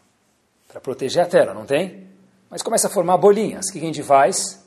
[0.69, 2.07] para proteger a tela, não tem?
[2.49, 3.67] Mas começa a formar bolinhas.
[3.67, 4.65] O que a gente faz?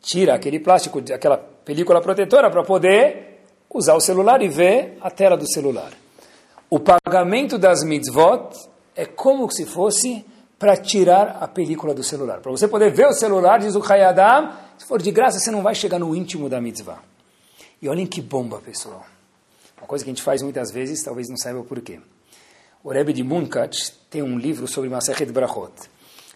[0.00, 5.36] Tira aquele plástico, aquela película protetora para poder usar o celular e ver a tela
[5.36, 5.92] do celular.
[6.70, 8.48] O pagamento das mitzvot
[8.96, 10.24] é como se fosse
[10.58, 12.40] para tirar a película do celular.
[12.40, 15.60] Para você poder ver o celular, diz o Hayadam, se for de graça, você não
[15.60, 17.12] vai chegar no íntimo da mitzvah.
[17.80, 19.06] E olhem que bomba, pessoal.
[19.76, 22.00] Uma coisa que a gente faz muitas vezes, talvez não saiba por quê.
[22.82, 25.72] O Rebbe de Munkat tem um livro sobre Masechet Brachot.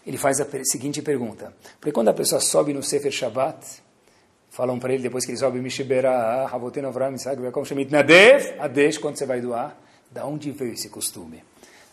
[0.05, 1.53] Ele faz a seguinte pergunta.
[1.79, 3.65] Porque quando a pessoa sobe no Sefer Shabbat,
[4.49, 8.97] falam para ele, depois que ele sobe, Mishibera, Havoten Avram, Isaac, Bekom, Shemit Nadev, Adesh,
[8.97, 9.77] quando você vai doar,
[10.11, 11.43] da onde veio esse costume?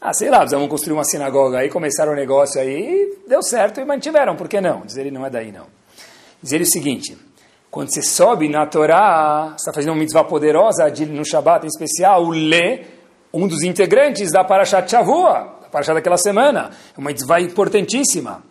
[0.01, 3.85] Ah, sei lá, vamos construir uma sinagoga aí, começaram o negócio aí, deu certo e
[3.85, 4.83] mantiveram, por que não?
[4.87, 5.67] Diz ele, não é daí não.
[6.43, 7.17] Diz ele o seguinte,
[7.71, 11.69] quando você sobe na Torá, você está fazendo uma mitzvah poderosa de, no Shabbat em
[11.69, 12.85] especial, o Lê,
[13.33, 18.43] um dos integrantes da Parashat Shavua, da Parashat daquela semana, é uma mitzvah importantíssima.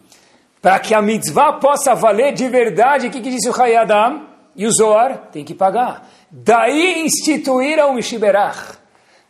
[0.62, 4.66] Para que a mitzvah possa valer de verdade, o que, que disse o Hayadam e
[4.66, 5.30] o Zohar?
[5.32, 6.08] Tem que pagar.
[6.30, 8.78] Daí instituíram o Mishiberach.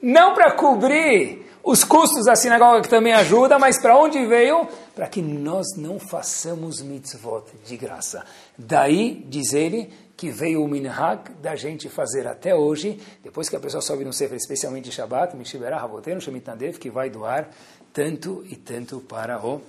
[0.02, 4.68] Não para cobrir os custos da sinagoga que também ajuda, mas para onde veio?
[4.96, 8.26] Para que nós não façamos mitzvot de graça.
[8.58, 13.60] Daí, diz ele, que veio o minhag da gente fazer até hoje, depois que a
[13.60, 17.50] pessoa sobe no Sefer, especialmente Shabbat, Mishiberah Havotenu Shemit Nadev, que vai doar
[17.92, 19.62] tanto e tanto para o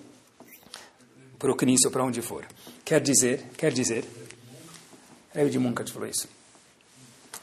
[1.38, 2.46] para o para onde for.
[2.84, 4.04] Quer dizer, quer dizer,
[5.34, 6.28] Rebbe de Munkat falou isso.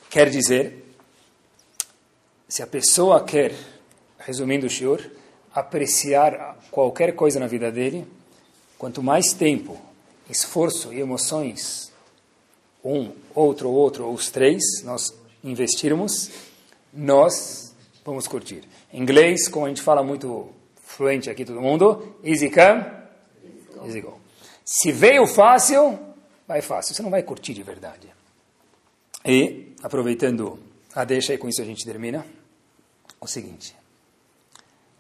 [0.09, 0.83] Quer dizer,
[2.47, 3.53] se a pessoa quer
[4.17, 4.99] resumindo o Shiur,
[5.53, 8.07] apreciar qualquer coisa na vida dele,
[8.77, 9.79] quanto mais tempo,
[10.29, 11.91] esforço e emoções,
[12.83, 16.31] um, outro, outro, ou os três, nós investirmos,
[16.91, 17.73] nós
[18.03, 18.63] vamos curtir.
[18.91, 20.49] Em inglês, como a gente fala muito
[20.83, 22.83] fluente aqui todo mundo, easy come,
[23.85, 24.19] easy go.
[24.65, 25.99] Se veio fácil,
[26.47, 28.11] vai fácil, você não vai curtir de verdade.
[29.25, 30.59] E, aproveitando
[30.93, 32.25] a deixa e com isso a gente termina,
[33.21, 33.82] o seguinte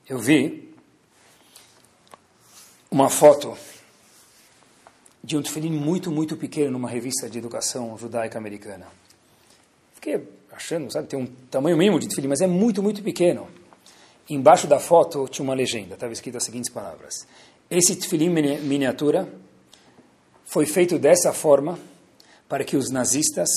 [0.07, 0.73] eu vi
[2.91, 3.57] uma foto
[5.23, 8.87] de um tefilim muito, muito pequeno numa revista de educação judaica americana.
[9.95, 13.47] Fiquei achando, sabe, tem um tamanho mínimo de tefilim, mas é muito, muito pequeno.
[14.29, 17.25] Embaixo da foto tinha uma legenda, estava escrito as seguintes palavras.
[17.69, 19.27] Esse tefilim miniatura
[20.45, 21.79] foi feito dessa forma
[22.47, 23.49] para que os nazistas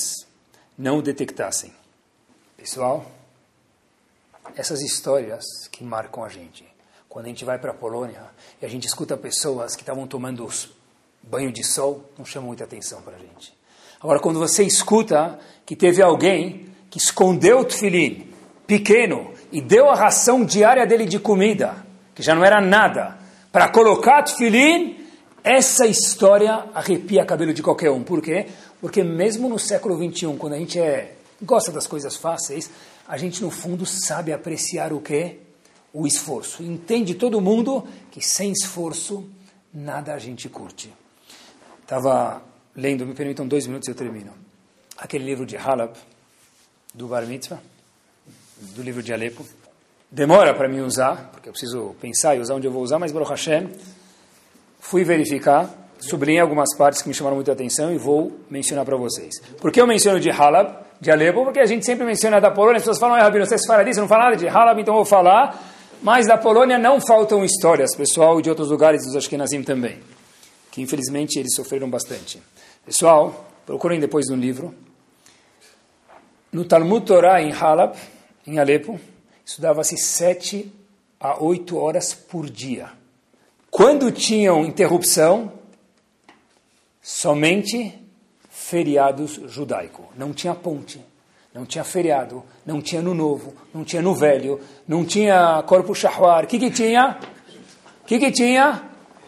[0.77, 1.73] não o detectassem.
[2.55, 3.05] Pessoal,
[4.55, 6.65] essas histórias que marcam a gente.
[7.09, 8.21] Quando a gente vai para a Polônia
[8.61, 10.47] e a gente escuta pessoas que estavam tomando
[11.23, 13.53] banho de sol, não chama muita atenção para a gente.
[13.99, 18.27] Agora, quando você escuta que teve alguém que escondeu o tefilim
[18.65, 23.17] pequeno e deu a ração diária dele de comida, que já não era nada,
[23.51, 24.97] para colocar tefilim,
[25.43, 28.03] essa história arrepia cabelo de qualquer um.
[28.03, 28.47] Por quê?
[28.81, 32.69] Porque mesmo no século XXI, quando a gente é, gosta das coisas fáceis,
[33.07, 35.39] a gente no fundo sabe apreciar o que?
[35.93, 36.63] O esforço.
[36.63, 39.29] Entende todo mundo que sem esforço
[39.73, 40.93] nada a gente curte.
[41.81, 42.41] Estava
[42.75, 44.33] lendo, me permitam dois minutos e eu termino.
[44.97, 45.93] Aquele livro de Halab,
[46.93, 47.61] do Bar Mitzvah,
[48.59, 49.45] do livro de Alepo.
[50.09, 53.11] Demora para mim usar, porque eu preciso pensar e usar onde eu vou usar, mas
[53.11, 53.69] Baruch Hashem,
[54.79, 55.69] fui verificar,
[55.99, 59.39] sublinhei algumas partes que me chamaram muita atenção e vou mencionar para vocês.
[59.61, 60.86] Por que eu menciono de Halab?
[60.99, 63.57] De Alepo, porque a gente sempre menciona da Polônia, as pessoas falam, é, Rabino, você
[63.65, 65.61] fala disso, não fala nada de Halab, então vou falar,
[66.01, 69.99] mas da Polônia não faltam histórias, pessoal, e de outros lugares dos Ashkenazim também,
[70.71, 72.41] que infelizmente eles sofreram bastante.
[72.85, 74.73] Pessoal, procurem depois no livro,
[76.51, 77.95] no Talmud Torah em Halab,
[78.45, 78.99] em Alepo,
[79.45, 80.71] estudava-se sete
[81.19, 82.89] a oito horas por dia.
[83.69, 85.51] Quando tinham interrupção,
[87.01, 88.06] somente
[88.69, 90.03] feriados judaico.
[90.17, 90.99] Não tinha ponte,
[91.53, 96.43] não tinha feriado, não tinha no novo, não tinha no velho, não tinha corpo shahwar.
[96.43, 97.17] O que, que tinha?
[98.01, 98.83] O que, que tinha?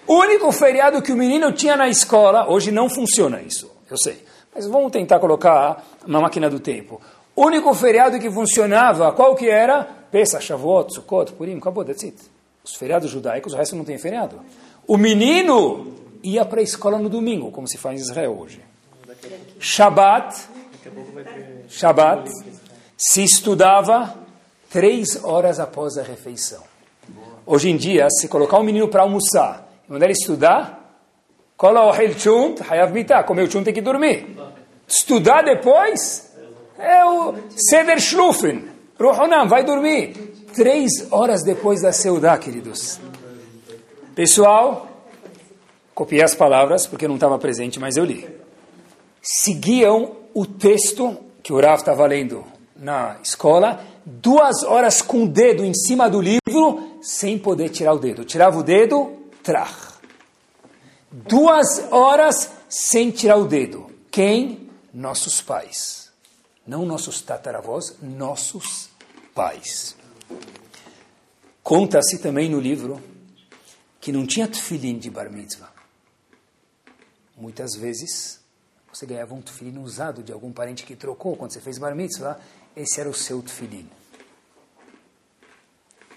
[0.06, 4.26] O único feriado que o menino tinha na escola, hoje não funciona isso, eu sei.
[4.54, 7.00] Mas vamos tentar colocar uma máquina do tempo.
[7.34, 9.88] O único feriado que funcionava, qual que era?
[10.12, 12.18] Pesach, Shavuot, Sukkot, Purim, acabou, that's it.
[12.62, 14.42] Os feriados judaicos, o resto não tem feriado.
[14.86, 18.69] O menino ia para a escola no domingo, como se faz em Israel hoje.
[19.60, 20.36] Shabat,
[21.68, 22.30] Shabat,
[22.98, 24.16] se estudava
[24.70, 26.64] três horas após a refeição.
[27.46, 30.80] Hoje em dia, se colocar um menino para almoçar e mandar ele estudar,
[31.58, 34.38] cola o chunt, hayav mitah, comer o chunt tem que dormir.
[34.88, 36.32] Estudar depois
[36.78, 38.70] é o seder shlufen.
[39.00, 40.14] Rohonam, vai dormir.
[40.54, 43.00] Três horas depois da Seudá, queridos.
[44.16, 44.88] Pessoal,
[45.94, 48.39] copiei as palavras porque não estava presente, mas eu li.
[49.22, 52.46] Seguiam o texto que o Rav estava lendo
[52.76, 58.00] na escola, duas horas com o dedo em cima do livro, sem poder tirar o
[58.00, 58.24] dedo.
[58.24, 60.00] Tirava o dedo, trach.
[61.12, 63.90] Duas horas sem tirar o dedo.
[64.12, 64.70] Quem?
[64.94, 66.12] Nossos pais.
[66.66, 68.90] Não nossos tataravós, nossos
[69.34, 69.96] pais.
[71.64, 73.02] Conta-se também no livro
[74.00, 75.72] que não tinha tefilim de bar mitzvah.
[77.36, 78.39] Muitas vezes
[79.00, 82.38] você ganhava um tefilim usado de algum parente que trocou quando você fez bar mitzvah,
[82.76, 83.90] esse era o seu tefilim.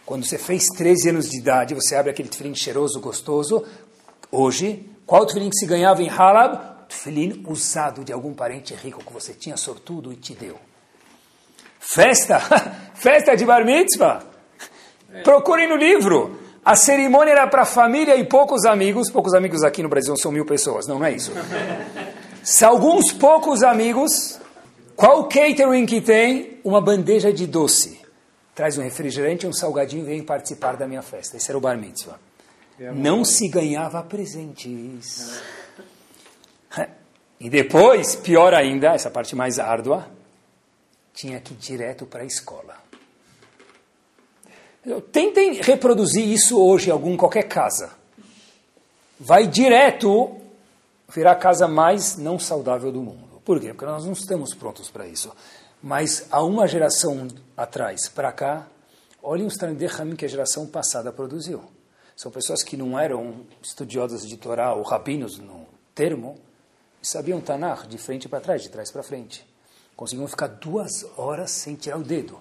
[0.05, 3.65] Quando você fez 13 anos de idade, você abre aquele tefilim cheiroso, gostoso.
[4.33, 6.89] Hoje, qual tefilim que se ganhava em Halab?
[6.89, 10.59] Tefilim usado de algum parente rico que você tinha sortudo e te deu.
[11.79, 12.41] Festa,
[12.95, 14.25] festa de bar mitzvah.
[15.23, 16.37] Procurem no livro.
[16.65, 19.09] A cerimônia era para família e poucos amigos.
[19.09, 21.31] Poucos amigos aqui no Brasil são mil pessoas, não, não é isso.
[22.43, 24.41] Se alguns poucos amigos,
[24.97, 26.59] qual catering que tem?
[26.65, 28.01] Uma bandeja de doce.
[28.55, 31.37] Traz um refrigerante, um salgadinho e vem participar da minha festa.
[31.37, 32.19] Esse era o bar mitzvah.
[32.95, 35.41] Não se ganhava presentes.
[37.39, 40.09] E depois, pior ainda, essa parte mais árdua,
[41.15, 42.77] tinha que ir direto para a escola.
[45.13, 47.93] Tentem reproduzir isso hoje em algum, qualquer casa.
[49.19, 50.42] Vai direto
[51.13, 53.41] virar a casa mais não saudável do mundo.
[53.45, 53.69] Por quê?
[53.69, 55.33] Porque nós não estamos prontos para isso.
[55.83, 58.67] Mas há uma geração atrás para cá,
[59.23, 61.63] olhem os Tanidecham que a geração passada produziu.
[62.17, 66.39] São pessoas que não eram estudiosas de Torá ou rabinos no termo,
[67.03, 69.45] e sabiam Tanakh de frente para trás, de trás para frente.
[69.97, 72.39] Conseguiam ficar duas horas sem tirar o dedo.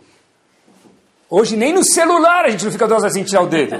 [1.29, 3.75] Hoje nem no celular a gente não fica duas horas sem tirar o dedo.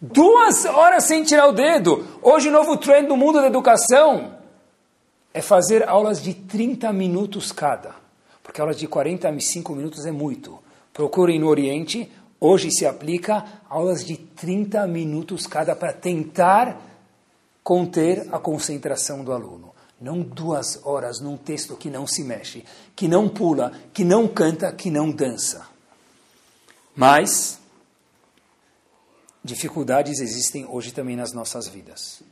[0.00, 2.06] Duas horas sem tirar o dedo.
[2.22, 4.34] Hoje o novo trend no mundo da educação
[5.34, 7.94] é fazer aulas de 30 minutos cada.
[8.42, 10.58] Porque aulas de 45 minutos é muito.
[10.90, 16.80] Procurem no Oriente, hoje se aplica aulas de 30 minutos cada para tentar
[17.62, 19.70] conter a concentração do aluno.
[20.00, 22.64] Não duas horas num texto que não se mexe,
[22.96, 25.68] que não pula, que não canta, que não dança.
[26.96, 27.59] Mas
[29.42, 32.22] dificuldades existem hoje também nas nossas vidas.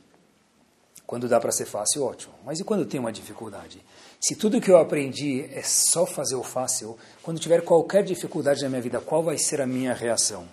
[1.05, 2.33] Quando dá para ser fácil, ótimo.
[2.45, 3.83] Mas e quando tem uma dificuldade?
[4.21, 8.69] Se tudo que eu aprendi é só fazer o fácil, quando tiver qualquer dificuldade na
[8.69, 10.47] minha vida, qual vai ser a minha reação?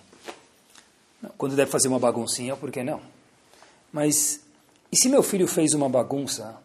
[1.37, 3.01] Quando deve fazer uma baguncinha, por que não?
[3.91, 4.41] Mas
[4.91, 6.55] e se meu filho fez uma bagunça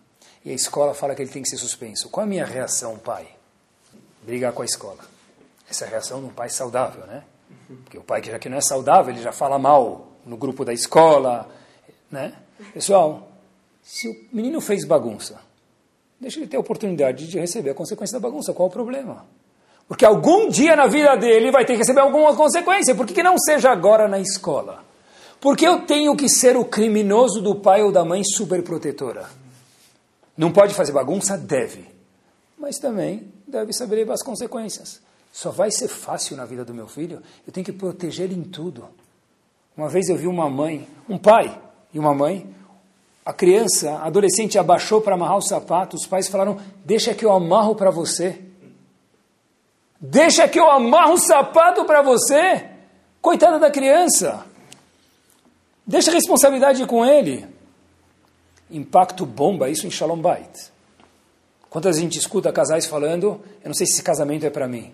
[0.44, 2.08] e a escola fala que ele tem que ser suspenso?
[2.08, 3.28] Qual a minha reação, pai?
[4.22, 5.04] Brigar com a escola.
[5.68, 7.24] Essa é a reação de um pai saudável, né?
[7.84, 10.64] Porque o pai que já que não é saudável, ele já fala mal no grupo
[10.64, 11.48] da escola,
[12.10, 12.32] né?
[12.72, 13.28] Pessoal,
[13.82, 15.40] se o menino fez bagunça,
[16.20, 18.52] deixa ele ter a oportunidade de receber a consequência da bagunça.
[18.52, 19.26] Qual o problema?
[19.88, 22.94] Porque algum dia na vida dele vai ter que receber alguma consequência.
[22.94, 24.84] Por que, que não seja agora na escola?
[25.40, 29.28] Porque eu tenho que ser o criminoso do pai ou da mãe superprotetora.
[30.36, 31.36] Não pode fazer bagunça?
[31.36, 31.84] Deve.
[32.56, 35.02] Mas também deve saber as consequências.
[35.32, 37.22] Só vai ser fácil na vida do meu filho?
[37.46, 38.86] Eu tenho que proteger ele em tudo.
[39.76, 41.58] Uma vez eu vi uma mãe, um pai
[41.92, 42.54] e uma mãe
[43.24, 47.32] a criança, a adolescente abaixou para amarrar o sapato, os pais falaram: Deixa que eu
[47.32, 48.40] amarro para você.
[50.00, 52.66] Deixa que eu amarro o sapato para você.
[53.20, 54.44] Coitada da criança.
[55.86, 57.46] Deixa a responsabilidade com ele.
[58.68, 60.72] Impacto bomba isso em Shalom Bait.
[61.70, 64.92] Quantas a gente escuta casais falando: Eu não sei se esse casamento é para mim.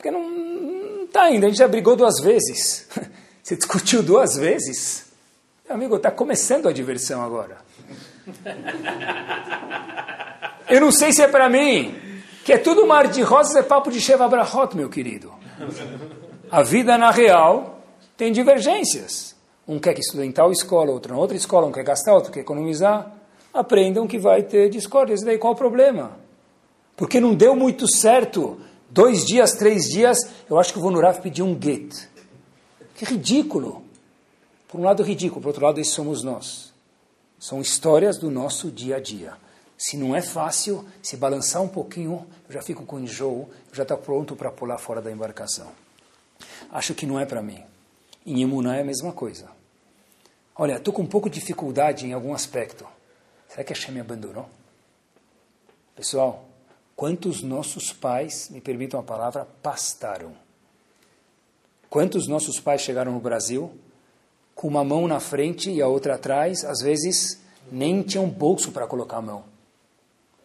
[0.00, 2.88] Porque não está ainda, a gente já brigou duas vezes.
[3.44, 5.04] Você discutiu duas vezes.
[5.68, 7.58] Amigo, está começando a diversão agora.
[10.70, 11.94] Eu não sei se é para mim,
[12.46, 15.30] que é tudo mar de rosas, é papo de Sheva Brachot, meu querido.
[16.50, 17.84] A vida na real
[18.16, 19.36] tem divergências.
[19.68, 22.32] Um quer que estude em tal escola, outro em outra escola, um quer gastar, outro
[22.32, 23.12] quer economizar.
[23.52, 25.20] Aprendam que vai ter discórdias.
[25.20, 26.12] E daí qual o problema?
[26.96, 28.58] Porque não deu muito certo.
[28.90, 30.18] Dois dias, três dias,
[30.48, 32.08] eu acho que o Vonurav pediu um get.
[32.96, 33.84] Que ridículo.
[34.66, 36.72] Por um lado, ridículo, por outro lado, isso somos nós.
[37.38, 39.34] São histórias do nosso dia a dia.
[39.78, 43.84] Se não é fácil, se balançar um pouquinho, eu já fico com enjoo, eu já
[43.84, 45.68] estou pronto para pular fora da embarcação.
[46.70, 47.62] Acho que não é para mim.
[48.26, 49.48] Em Emuná é a mesma coisa.
[50.54, 52.86] Olha, estou com um pouco de dificuldade em algum aspecto.
[53.48, 54.48] Será que a Hashem me abandonou?
[55.96, 56.44] Pessoal,
[57.00, 60.34] quantos nossos pais, me permitam a palavra, pastaram.
[61.88, 63.72] Quantos nossos pais chegaram no Brasil
[64.54, 67.40] com uma mão na frente e a outra atrás, às vezes
[67.72, 69.44] nem tinham bolso para colocar a mão.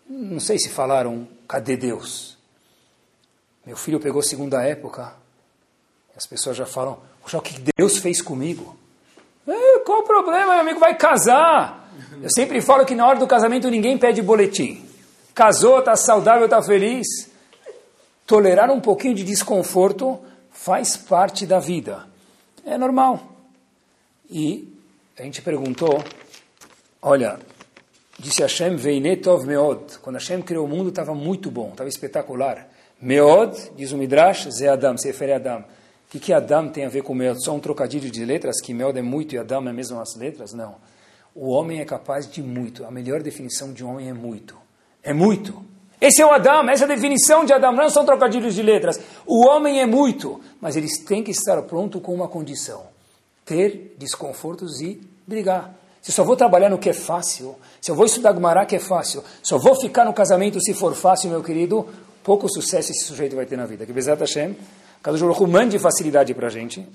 [0.09, 2.37] Não sei se falaram, cadê Deus?
[3.65, 5.13] Meu filho pegou segunda época,
[6.15, 8.77] as pessoas já falam, o que Deus fez comigo?
[9.45, 10.53] É, qual o problema?
[10.53, 11.91] Meu amigo vai casar.
[12.23, 14.84] Eu sempre falo que na hora do casamento ninguém pede boletim.
[15.35, 17.29] Casou, está saudável, está feliz.
[18.25, 20.17] Tolerar um pouquinho de desconforto
[20.49, 22.07] faz parte da vida.
[22.65, 23.21] É normal.
[24.29, 24.73] E
[25.19, 26.01] a gente perguntou,
[27.01, 27.37] olha,
[28.17, 29.99] disse Hashem, Veinetov Meod.
[30.01, 32.69] Quando Hashem criou o mundo estava muito bom, estava espetacular.
[33.01, 35.59] Meod, diz o Midrash, Ze Adam, se refere a Adam.
[35.59, 35.65] O
[36.11, 37.43] que, que Adam tem a ver com Meod?
[37.43, 40.53] Só um trocadilho de letras, que Meod é muito e Adam é mesmo as letras?
[40.53, 40.75] Não.
[41.35, 42.85] O homem é capaz de muito.
[42.85, 44.64] A melhor definição de homem é muito.
[45.05, 45.63] É muito.
[46.01, 48.99] Esse é o Adam, essa é a definição de Adam, não são trocadilhos de letras.
[49.25, 52.83] O homem é muito, mas eles têm que estar pronto com uma condição:
[53.45, 55.73] ter desconfortos e brigar.
[56.01, 58.79] Se só vou trabalhar no que é fácil, se eu vou estudar Gumará que é
[58.79, 61.87] fácil, só vou ficar no casamento se for fácil, meu querido,
[62.23, 63.85] pouco sucesso esse sujeito vai ter na vida.
[63.85, 64.55] Que Bezat Hashem,
[65.01, 66.87] Kadosh Baruch mande facilidade para a gente,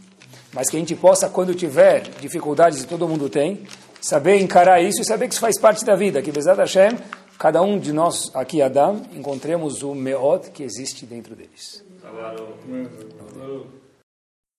[0.52, 3.66] mas que a gente possa, quando tiver dificuldades, e todo mundo tem,
[4.00, 6.22] saber encarar isso e saber que isso faz parte da vida.
[6.22, 6.96] Que Bezat Hashem,
[7.40, 11.82] cada um de nós aqui, Adam, encontremos o Meod que existe dentro deles.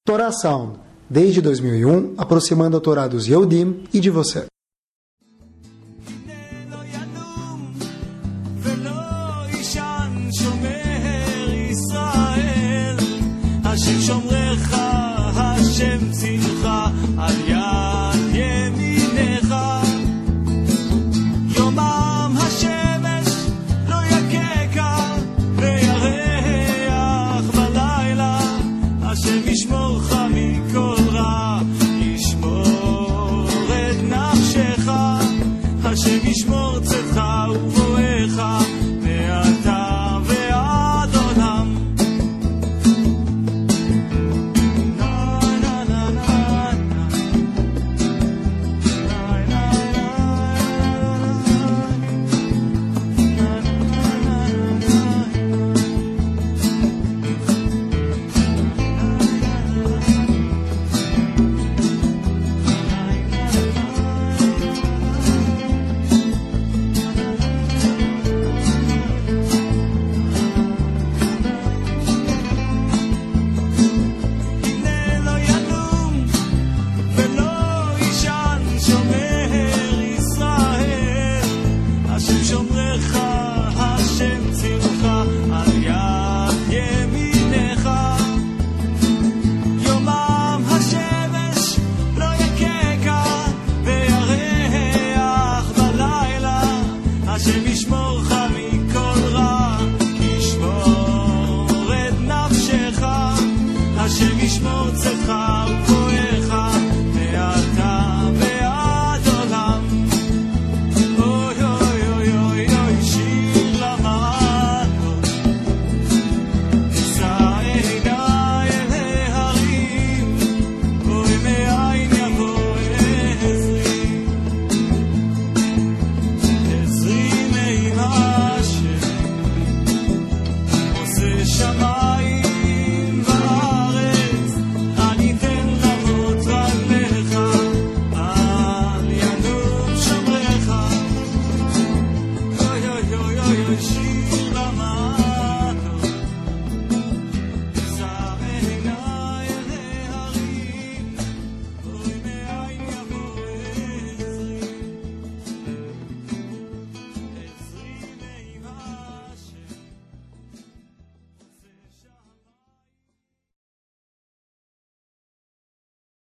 [0.03, 4.50] Torá Sound, desde 2001, aproximando a Torá dos Yehudim e de você.